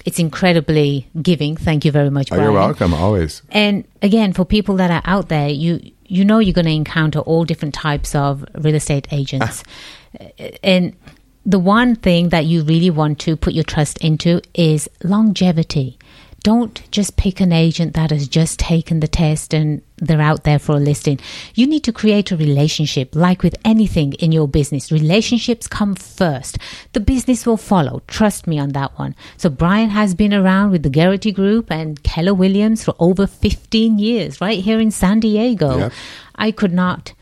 it's 0.05 0.19
incredibly 0.19 1.07
giving. 1.21 1.55
Thank 1.57 1.85
you 1.85 1.91
very 1.91 2.09
much, 2.09 2.31
Oh, 2.31 2.35
Brian. 2.35 2.43
you're 2.51 2.59
welcome, 2.59 2.93
always. 2.93 3.41
And 3.49 3.85
again, 4.01 4.33
for 4.33 4.45
people 4.45 4.75
that 4.77 4.91
are 4.91 5.01
out 5.05 5.29
there, 5.29 5.49
you 5.49 5.79
you 6.07 6.25
know 6.25 6.39
you're 6.39 6.53
going 6.53 6.65
to 6.65 6.71
encounter 6.71 7.19
all 7.19 7.45
different 7.45 7.73
types 7.73 8.13
of 8.15 8.43
real 8.55 8.75
estate 8.75 9.07
agents, 9.11 9.63
and 10.63 10.95
the 11.45 11.57
one 11.59 11.95
thing 11.95 12.29
that 12.29 12.45
you 12.45 12.63
really 12.63 12.89
want 12.89 13.19
to 13.19 13.35
put 13.35 13.53
your 13.53 13.63
trust 13.63 13.97
into 13.99 14.41
is 14.53 14.89
longevity. 15.03 15.97
Don't 16.43 16.81
just 16.91 17.17
pick 17.17 17.39
an 17.39 17.51
agent 17.51 17.93
that 17.93 18.09
has 18.09 18.27
just 18.27 18.57
taken 18.59 18.99
the 18.99 19.07
test 19.07 19.53
and 19.53 19.81
they're 19.97 20.19
out 20.19 20.43
there 20.43 20.57
for 20.57 20.73
a 20.73 20.79
listing. 20.79 21.19
You 21.53 21.67
need 21.67 21.83
to 21.83 21.93
create 21.93 22.31
a 22.31 22.37
relationship, 22.37 23.15
like 23.15 23.43
with 23.43 23.55
anything 23.63 24.13
in 24.13 24.31
your 24.31 24.47
business. 24.47 24.91
Relationships 24.91 25.67
come 25.67 25.93
first. 25.93 26.57
The 26.93 26.99
business 26.99 27.45
will 27.45 27.57
follow. 27.57 28.01
Trust 28.07 28.47
me 28.47 28.57
on 28.57 28.69
that 28.69 28.97
one. 28.97 29.15
So 29.37 29.49
Brian 29.49 29.91
has 29.91 30.15
been 30.15 30.33
around 30.33 30.71
with 30.71 30.81
the 30.81 30.89
Garrity 30.89 31.31
Group 31.31 31.71
and 31.71 32.01
Keller 32.01 32.33
Williams 32.33 32.83
for 32.83 32.95
over 32.97 33.27
15 33.27 33.99
years, 33.99 34.41
right 34.41 34.59
here 34.59 34.79
in 34.79 34.89
San 34.89 35.19
Diego. 35.19 35.77
Yep. 35.77 35.93
I 36.35 36.51
could 36.51 36.73
not 36.73 37.13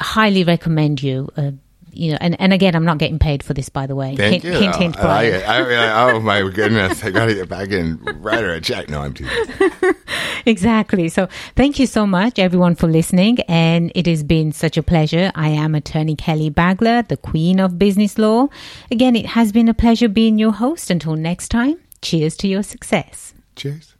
highly 0.00 0.44
recommend 0.44 1.02
you. 1.02 1.28
Uh, 1.36 1.50
you 1.98 2.12
know, 2.12 2.18
and, 2.20 2.40
and 2.40 2.52
again, 2.52 2.76
I'm 2.76 2.84
not 2.84 2.98
getting 2.98 3.18
paid 3.18 3.42
for 3.42 3.54
this, 3.54 3.68
by 3.68 3.86
the 3.86 3.96
way. 3.96 4.14
Thank 4.14 4.42
hint, 4.42 4.44
you. 4.44 4.60
hint, 4.60 4.76
hint, 4.76 4.96
oh, 4.98 5.02
I 5.02 5.30
like. 5.30 5.44
I, 5.44 5.74
I, 5.74 6.12
oh, 6.12 6.20
my 6.20 6.48
goodness. 6.48 7.02
I 7.02 7.10
got 7.10 7.26
to 7.26 7.34
get 7.34 7.48
back 7.48 7.72
and 7.72 8.24
write 8.24 8.44
her 8.44 8.52
a 8.52 8.60
check. 8.60 8.88
No, 8.88 9.00
I'm 9.00 9.14
teasing. 9.14 9.94
exactly. 10.46 11.08
So 11.08 11.28
thank 11.56 11.80
you 11.80 11.86
so 11.86 12.06
much, 12.06 12.38
everyone, 12.38 12.76
for 12.76 12.86
listening. 12.86 13.40
And 13.48 13.90
it 13.96 14.06
has 14.06 14.22
been 14.22 14.52
such 14.52 14.76
a 14.76 14.82
pleasure. 14.82 15.32
I 15.34 15.48
am 15.48 15.74
attorney 15.74 16.14
Kelly 16.14 16.50
Bagler, 16.50 17.06
the 17.06 17.16
queen 17.16 17.58
of 17.58 17.80
business 17.80 18.16
law. 18.16 18.46
Again, 18.92 19.16
it 19.16 19.26
has 19.26 19.50
been 19.50 19.68
a 19.68 19.74
pleasure 19.74 20.08
being 20.08 20.38
your 20.38 20.52
host. 20.52 20.90
Until 20.90 21.16
next 21.16 21.48
time, 21.48 21.80
cheers 22.00 22.36
to 22.36 22.48
your 22.48 22.62
success. 22.62 23.34
Cheers. 23.56 23.96